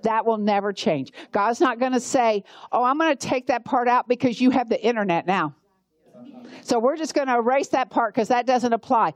That 0.03 0.25
will 0.25 0.37
never 0.37 0.73
change. 0.73 1.13
God's 1.31 1.61
not 1.61 1.79
going 1.79 1.93
to 1.93 1.99
say, 1.99 2.43
Oh, 2.71 2.83
I'm 2.83 2.97
going 2.97 3.15
to 3.15 3.27
take 3.27 3.47
that 3.47 3.63
part 3.63 3.87
out 3.87 4.07
because 4.07 4.39
you 4.39 4.49
have 4.49 4.69
the 4.69 4.83
internet 4.83 5.25
now. 5.25 5.55
So 6.61 6.79
we're 6.79 6.97
just 6.97 7.13
going 7.13 7.27
to 7.27 7.35
erase 7.35 7.69
that 7.69 7.89
part 7.89 8.13
because 8.13 8.27
that 8.29 8.45
doesn't 8.45 8.73
apply. 8.73 9.13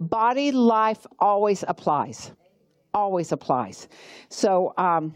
Body 0.00 0.52
life 0.52 1.06
always 1.18 1.64
applies. 1.66 2.32
Always 2.94 3.32
applies. 3.32 3.88
So, 4.28 4.72
um, 4.78 5.14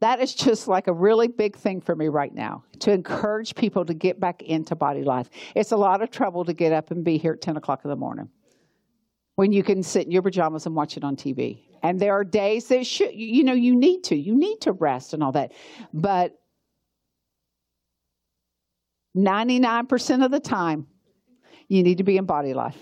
that 0.00 0.20
is 0.20 0.34
just 0.34 0.68
like 0.68 0.88
a 0.88 0.92
really 0.92 1.28
big 1.28 1.56
thing 1.56 1.80
for 1.80 1.96
me 1.96 2.08
right 2.08 2.34
now 2.34 2.64
to 2.80 2.92
encourage 2.92 3.54
people 3.54 3.84
to 3.84 3.94
get 3.94 4.20
back 4.20 4.42
into 4.42 4.76
body 4.76 5.02
life. 5.02 5.30
It's 5.54 5.72
a 5.72 5.76
lot 5.76 6.02
of 6.02 6.10
trouble 6.10 6.44
to 6.44 6.52
get 6.52 6.72
up 6.72 6.90
and 6.90 7.02
be 7.02 7.16
here 7.16 7.32
at 7.32 7.40
10 7.40 7.56
o'clock 7.56 7.80
in 7.84 7.90
the 7.90 7.96
morning 7.96 8.28
when 9.36 9.52
you 9.52 9.62
can 9.62 9.82
sit 9.82 10.06
in 10.06 10.12
your 10.12 10.22
pajamas 10.22 10.66
and 10.66 10.74
watch 10.74 10.96
it 10.96 11.04
on 11.04 11.16
TV. 11.16 11.62
And 11.82 12.00
there 12.00 12.12
are 12.12 12.24
days 12.24 12.68
that 12.68 12.86
should, 12.86 13.14
you 13.14 13.44
know, 13.44 13.52
you 13.52 13.74
need 13.74 14.02
to, 14.04 14.16
you 14.16 14.34
need 14.34 14.60
to 14.62 14.72
rest 14.72 15.14
and 15.14 15.22
all 15.22 15.32
that. 15.32 15.52
But 15.94 16.38
99% 19.16 20.24
of 20.24 20.30
the 20.30 20.40
time, 20.40 20.86
you 21.68 21.82
need 21.82 21.98
to 21.98 22.04
be 22.04 22.16
in 22.16 22.26
body 22.26 22.54
life 22.54 22.76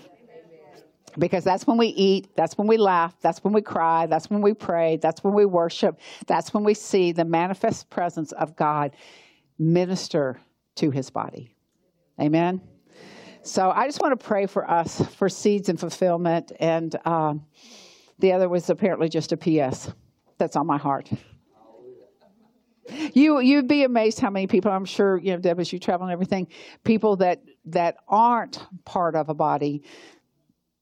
because 1.17 1.43
that's 1.43 1.65
when 1.65 1.77
we 1.77 1.87
eat, 1.87 2.35
that's 2.35 2.57
when 2.57 2.67
we 2.67 2.77
laugh, 2.77 3.15
that's 3.21 3.43
when 3.43 3.53
we 3.53 3.61
cry, 3.61 4.05
that's 4.05 4.29
when 4.29 4.41
we 4.41 4.53
pray, 4.53 4.97
that's 4.97 5.23
when 5.23 5.33
we 5.33 5.45
worship, 5.45 5.99
that's 6.27 6.53
when 6.53 6.63
we 6.63 6.73
see 6.73 7.11
the 7.11 7.25
manifest 7.25 7.89
presence 7.89 8.31
of 8.33 8.55
God 8.55 8.95
minister 9.57 10.39
to 10.75 10.91
his 10.91 11.09
body. 11.09 11.55
Amen. 12.19 12.61
So 13.41 13.69
I 13.69 13.85
just 13.85 14.01
want 14.01 14.19
to 14.19 14.25
pray 14.25 14.45
for 14.47 14.69
us 14.69 15.01
for 15.15 15.29
seeds 15.29 15.69
and 15.69 15.79
fulfillment. 15.79 16.51
And 16.59 16.95
um, 17.05 17.45
the 18.19 18.33
other 18.33 18.49
was 18.49 18.69
apparently 18.69 19.07
just 19.07 19.31
a 19.31 19.37
PS 19.37 19.91
that's 20.37 20.55
on 20.55 20.65
my 20.65 20.77
heart. 20.77 21.09
You 23.13 23.39
you'd 23.39 23.67
be 23.67 23.83
amazed 23.83 24.19
how 24.19 24.29
many 24.29 24.47
people 24.47 24.71
I'm 24.71 24.85
sure 24.85 25.17
you 25.17 25.31
know 25.33 25.39
Deb 25.39 25.59
as 25.59 25.73
you 25.73 25.79
travel 25.79 26.05
and 26.05 26.13
everything 26.13 26.47
people 26.83 27.15
that 27.17 27.41
that 27.65 27.97
aren't 28.07 28.63
part 28.85 29.15
of 29.15 29.29
a 29.29 29.33
body 29.33 29.83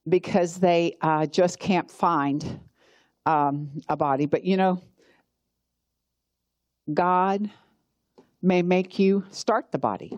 because 0.08 0.58
they 0.58 0.98
uh, 1.02 1.26
just 1.26 1.60
can't 1.60 1.90
find 1.90 2.60
um, 3.26 3.82
a 3.88 3.96
body. 3.96 4.26
But 4.26 4.44
you 4.44 4.58
know, 4.58 4.82
God 6.94 7.50
may 8.42 8.62
make 8.62 9.00
you 9.00 9.24
start 9.32 9.72
the 9.72 9.80
body. 9.80 10.18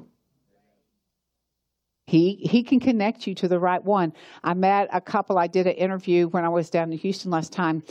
He 2.07 2.35
he 2.35 2.63
can 2.63 2.79
connect 2.79 3.25
you 3.25 3.33
to 3.35 3.47
the 3.47 3.59
right 3.59 3.83
one. 3.83 4.13
I 4.43 4.53
met 4.53 4.89
a 4.91 5.01
couple. 5.01 5.37
I 5.37 5.47
did 5.47 5.65
an 5.67 5.73
interview 5.73 6.27
when 6.27 6.43
I 6.45 6.49
was 6.49 6.69
down 6.69 6.91
in 6.91 6.97
Houston 6.99 7.31
last 7.31 7.51
time. 7.51 7.83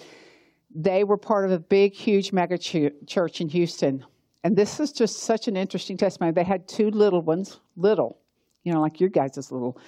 They 0.74 1.04
were 1.04 1.16
part 1.16 1.44
of 1.44 1.52
a 1.52 1.58
big, 1.58 1.94
huge 1.94 2.32
mega 2.32 2.58
ch- 2.58 2.92
church 3.06 3.40
in 3.40 3.48
Houston, 3.48 4.04
and 4.42 4.56
this 4.56 4.80
is 4.80 4.92
just 4.92 5.20
such 5.20 5.46
an 5.46 5.56
interesting 5.56 5.96
testimony. 5.96 6.32
They 6.32 6.42
had 6.42 6.66
two 6.66 6.90
little 6.90 7.22
ones, 7.22 7.60
little, 7.76 8.18
you 8.64 8.72
know, 8.72 8.80
like 8.80 9.00
your 9.00 9.08
guys' 9.08 9.38
is 9.38 9.52
little, 9.52 9.78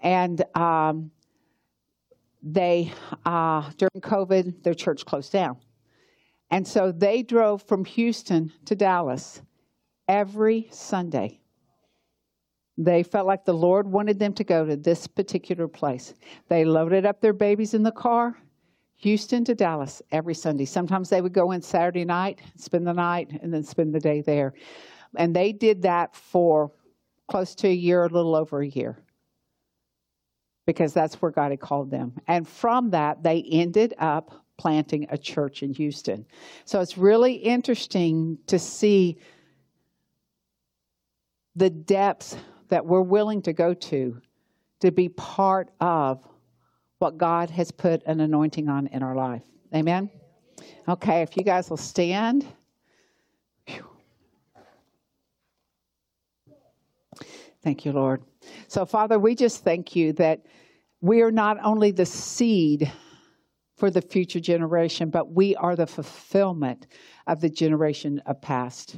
and 0.00 0.44
um, 0.54 1.10
they 2.42 2.92
uh, 3.24 3.70
during 3.78 4.00
COVID, 4.00 4.62
their 4.62 4.74
church 4.74 5.06
closed 5.06 5.32
down, 5.32 5.56
and 6.50 6.68
so 6.68 6.92
they 6.92 7.22
drove 7.22 7.62
from 7.62 7.86
Houston 7.86 8.52
to 8.66 8.74
Dallas 8.74 9.40
every 10.08 10.68
Sunday. 10.70 11.40
They 12.76 13.02
felt 13.02 13.26
like 13.26 13.44
the 13.44 13.54
Lord 13.54 13.86
wanted 13.86 14.18
them 14.18 14.34
to 14.34 14.44
go 14.44 14.66
to 14.66 14.76
this 14.76 15.06
particular 15.06 15.68
place. 15.68 16.12
They 16.48 16.64
loaded 16.64 17.06
up 17.06 17.20
their 17.20 17.32
babies 17.32 17.72
in 17.72 17.82
the 17.82 17.92
car, 17.92 18.36
Houston 19.04 19.44
to 19.44 19.54
Dallas 19.54 20.00
every 20.12 20.34
Sunday. 20.34 20.64
Sometimes 20.64 21.10
they 21.10 21.20
would 21.20 21.34
go 21.34 21.52
in 21.52 21.60
Saturday 21.60 22.06
night, 22.06 22.40
spend 22.56 22.86
the 22.86 22.94
night, 22.94 23.38
and 23.42 23.52
then 23.52 23.62
spend 23.62 23.94
the 23.94 24.00
day 24.00 24.22
there. 24.22 24.54
And 25.14 25.36
they 25.36 25.52
did 25.52 25.82
that 25.82 26.16
for 26.16 26.72
close 27.28 27.54
to 27.56 27.68
a 27.68 27.72
year, 27.72 28.04
a 28.04 28.08
little 28.08 28.34
over 28.34 28.62
a 28.62 28.66
year 28.66 28.96
because 30.66 30.94
that's 30.94 31.20
where 31.20 31.30
God 31.30 31.50
had 31.50 31.60
called 31.60 31.90
them. 31.90 32.14
And 32.28 32.48
from 32.48 32.90
that, 32.90 33.22
they 33.22 33.42
ended 33.42 33.92
up 33.98 34.42
planting 34.56 35.06
a 35.10 35.18
church 35.18 35.62
in 35.62 35.74
Houston. 35.74 36.24
So 36.64 36.80
it's 36.80 36.96
really 36.96 37.34
interesting 37.34 38.38
to 38.46 38.58
see 38.58 39.18
the 41.54 41.68
depths 41.68 42.38
that 42.68 42.86
we're 42.86 43.02
willing 43.02 43.42
to 43.42 43.52
go 43.52 43.74
to 43.74 44.22
to 44.80 44.90
be 44.90 45.10
part 45.10 45.70
of 45.78 46.26
what 47.04 47.18
God 47.18 47.50
has 47.50 47.70
put 47.70 48.02
an 48.06 48.20
anointing 48.20 48.70
on 48.70 48.86
in 48.86 49.02
our 49.02 49.14
life. 49.14 49.42
Amen? 49.74 50.08
Okay, 50.88 51.20
if 51.20 51.36
you 51.36 51.42
guys 51.42 51.68
will 51.68 51.76
stand. 51.76 52.46
Thank 57.62 57.84
you, 57.84 57.92
Lord. 57.92 58.22
So, 58.68 58.86
Father, 58.86 59.18
we 59.18 59.34
just 59.34 59.62
thank 59.62 59.94
you 59.94 60.14
that 60.14 60.46
we 61.02 61.20
are 61.20 61.30
not 61.30 61.58
only 61.62 61.90
the 61.90 62.06
seed 62.06 62.90
for 63.76 63.90
the 63.90 64.00
future 64.00 64.40
generation, 64.40 65.10
but 65.10 65.30
we 65.30 65.54
are 65.56 65.76
the 65.76 65.86
fulfillment 65.86 66.86
of 67.26 67.42
the 67.42 67.50
generation 67.50 68.22
of 68.24 68.40
past. 68.40 68.96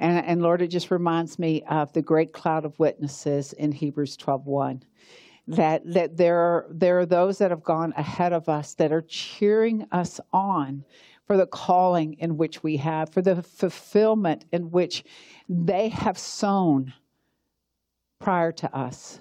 And, 0.00 0.22
and 0.26 0.42
Lord, 0.42 0.60
it 0.60 0.68
just 0.68 0.90
reminds 0.90 1.38
me 1.38 1.62
of 1.62 1.94
the 1.94 2.02
great 2.02 2.34
cloud 2.34 2.66
of 2.66 2.78
witnesses 2.78 3.54
in 3.54 3.72
Hebrews 3.72 4.18
12:1. 4.18 4.82
That 5.48 5.82
that 5.92 6.16
there 6.16 6.38
are 6.38 6.66
there 6.70 6.98
are 6.98 7.06
those 7.06 7.38
that 7.38 7.50
have 7.50 7.62
gone 7.62 7.94
ahead 7.96 8.32
of 8.32 8.48
us 8.48 8.74
that 8.74 8.92
are 8.92 9.02
cheering 9.02 9.86
us 9.92 10.20
on 10.32 10.84
for 11.26 11.36
the 11.36 11.46
calling 11.46 12.14
in 12.14 12.36
which 12.36 12.62
we 12.62 12.76
have, 12.78 13.10
for 13.10 13.22
the 13.22 13.42
fulfillment 13.42 14.44
in 14.52 14.70
which 14.70 15.04
they 15.48 15.88
have 15.88 16.18
sown 16.18 16.92
prior 18.18 18.52
to 18.52 18.76
us. 18.76 19.20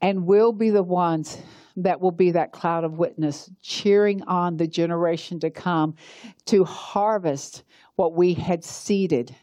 And 0.00 0.26
we'll 0.26 0.52
be 0.52 0.70
the 0.70 0.82
ones 0.82 1.38
that 1.76 2.00
will 2.00 2.12
be 2.12 2.30
that 2.32 2.52
cloud 2.52 2.84
of 2.84 2.98
witness, 2.98 3.50
cheering 3.62 4.22
on 4.24 4.56
the 4.56 4.66
generation 4.66 5.40
to 5.40 5.50
come 5.50 5.94
to 6.46 6.64
harvest 6.64 7.64
what 7.96 8.14
we 8.14 8.34
had 8.34 8.64
seeded 8.64 9.34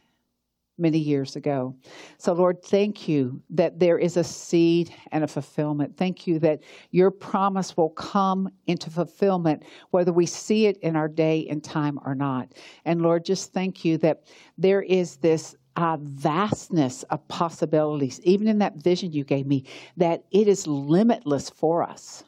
many 0.78 0.98
years 0.98 1.36
ago. 1.36 1.76
So, 2.18 2.34
Lord, 2.34 2.64
thank 2.64 3.08
you 3.08 3.42
that 3.52 3.80
there 3.80 3.98
is 3.98 4.18
a 4.18 4.24
seed 4.24 4.94
and 5.12 5.24
a 5.24 5.28
fulfillment. 5.28 5.96
Thank 5.96 6.26
you 6.28 6.40
that 6.40 6.62
your 6.90 7.12
promise 7.12 7.78
will 7.78 7.90
come 7.92 8.50
into 8.68 8.90
fulfillment, 8.90 9.64
whether 9.92 10.12
we 10.12 10.26
see 10.26 10.66
it 10.66 10.78
in 10.78 10.96
our 10.96 11.08
day 11.08 11.48
and 11.50 11.64
time 11.64 12.00
or 12.06 12.16
not. 12.16 12.54
And 12.86 13.02
Lord, 13.02 13.26
just 13.26 13.54
thank 13.54 13.86
you 13.86 13.98
that 14.00 14.24
there 14.58 14.82
is 14.82 15.18
this 15.18 15.56
uh, 15.76 15.98
vastness 16.02 17.04
of 17.04 17.26
possibilities, 17.28 18.20
even 18.24 18.48
in 18.48 18.58
that 18.60 18.76
vision 18.76 19.14
you 19.14 19.24
gave 19.24 19.48
me, 19.48 19.66
that 19.98 20.24
it 20.32 20.48
is 20.48 20.68
limitless 20.68 21.50
for 21.50 21.84
us. 21.84 22.24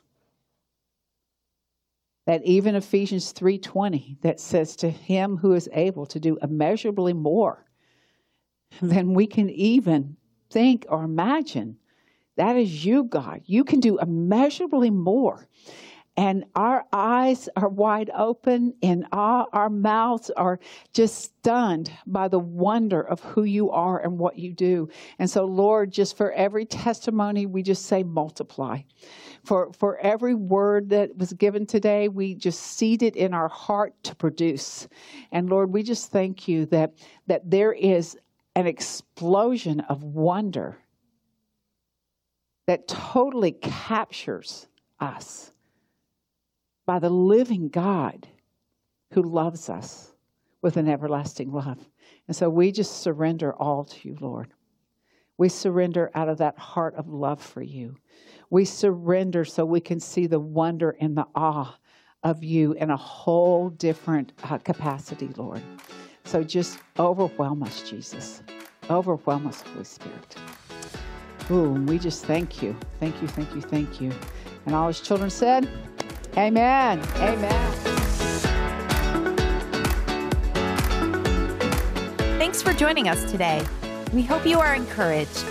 That 2.25 2.43
even 2.45 2.75
Ephesians 2.75 3.33
3:20 3.33 4.21
that 4.21 4.39
says 4.39 4.77
to 4.77 4.89
him 4.89 5.35
who 5.35 5.53
is 5.53 5.69
able 5.73 6.05
to 6.05 6.21
do 6.21 6.37
immeasurably 6.41 7.11
more 7.11 7.65
than 8.81 9.13
we 9.13 9.27
can 9.27 9.49
even 9.49 10.17
think 10.49 10.85
or 10.89 11.03
imagine. 11.03 11.77
That 12.35 12.55
is 12.55 12.85
you, 12.85 13.03
God. 13.03 13.41
You 13.45 13.63
can 13.63 13.79
do 13.79 13.99
immeasurably 13.99 14.89
more. 14.89 15.47
and 16.15 16.45
our 16.55 16.85
eyes 16.93 17.49
are 17.55 17.67
wide 17.67 18.11
open 18.15 18.73
and 18.83 19.05
our, 19.11 19.47
our 19.51 19.69
mouths 19.69 20.29
are 20.37 20.59
just 20.93 21.23
stunned 21.23 21.91
by 22.05 22.27
the 22.27 22.39
wonder 22.39 23.01
of 23.01 23.19
who 23.21 23.43
you 23.43 23.71
are 23.71 23.99
and 23.99 24.19
what 24.19 24.37
you 24.37 24.53
do. 24.53 24.87
And 25.17 25.27
so, 25.29 25.45
Lord, 25.45 25.91
just 25.91 26.15
for 26.15 26.31
every 26.33 26.65
testimony, 26.65 27.47
we 27.47 27.63
just 27.63 27.87
say 27.87 28.03
multiply. 28.03 28.81
For, 29.43 29.73
for 29.73 29.97
every 29.97 30.35
word 30.35 30.89
that 30.89 31.17
was 31.17 31.33
given 31.33 31.65
today, 31.65 32.07
we 32.09 32.35
just 32.35 32.61
seed 32.61 33.01
it 33.01 33.15
in 33.15 33.33
our 33.33 33.49
heart 33.49 33.95
to 34.03 34.15
produce. 34.15 34.87
And 35.31 35.49
Lord, 35.49 35.73
we 35.73 35.81
just 35.81 36.11
thank 36.11 36.47
you 36.47 36.67
that, 36.67 36.93
that 37.27 37.49
there 37.49 37.73
is 37.73 38.17
an 38.55 38.67
explosion 38.67 39.79
of 39.81 40.03
wonder 40.03 40.77
that 42.67 42.87
totally 42.87 43.51
captures 43.51 44.67
us 44.99 45.51
by 46.85 46.99
the 46.99 47.09
living 47.09 47.69
God 47.69 48.27
who 49.11 49.21
loves 49.21 49.69
us 49.69 50.13
with 50.61 50.77
an 50.77 50.87
everlasting 50.87 51.51
love. 51.51 51.79
And 52.27 52.35
so 52.35 52.49
we 52.49 52.71
just 52.71 53.01
surrender 53.01 53.53
all 53.53 53.83
to 53.85 54.07
you, 54.07 54.17
Lord. 54.19 54.53
We 55.37 55.49
surrender 55.49 56.11
out 56.13 56.29
of 56.29 56.37
that 56.37 56.57
heart 56.57 56.95
of 56.95 57.09
love 57.09 57.41
for 57.41 57.61
you. 57.61 57.97
We 58.49 58.65
surrender 58.65 59.45
so 59.45 59.65
we 59.65 59.81
can 59.81 59.99
see 59.99 60.27
the 60.27 60.39
wonder 60.39 60.95
and 60.99 61.17
the 61.17 61.27
awe 61.35 61.75
of 62.23 62.43
you 62.43 62.73
in 62.73 62.89
a 62.89 62.97
whole 62.97 63.69
different 63.69 64.31
uh, 64.43 64.57
capacity, 64.59 65.27
Lord. 65.35 65.61
So 66.25 66.43
just 66.43 66.79
overwhelm 66.97 67.63
us, 67.63 67.89
Jesus. 67.89 68.41
Overwhelm 68.89 69.47
us, 69.47 69.61
Holy 69.61 69.83
Spirit. 69.83 70.35
Ooh, 71.51 71.73
we 71.73 71.99
just 71.99 72.25
thank 72.25 72.61
you. 72.61 72.73
Thank 72.99 73.21
you, 73.21 73.27
thank 73.27 73.53
you, 73.53 73.61
thank 73.61 74.01
you. 74.01 74.11
And 74.65 74.73
all 74.75 74.87
his 74.87 75.01
children 75.01 75.29
said, 75.29 75.69
Amen. 76.37 77.01
Amen. 77.17 77.71
Thanks 82.39 82.61
for 82.61 82.73
joining 82.73 83.07
us 83.07 83.29
today. 83.31 83.65
We 84.13 84.23
hope 84.23 84.45
you 84.45 84.59
are 84.59 84.75
encouraged. 84.75 85.45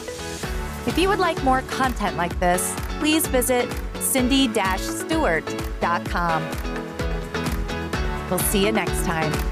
If 0.87 0.99
you 0.99 1.09
would 1.09 1.21
like 1.21 1.43
more 1.45 1.63
content 1.63 2.17
like 2.17 2.39
this, 2.41 2.75
please 2.99 3.27
visit 3.27 3.69
cindy-stewart.com. 4.01 6.43
We'll 8.29 8.39
see 8.41 8.65
you 8.65 8.73
next 8.73 9.05
time. 9.05 9.52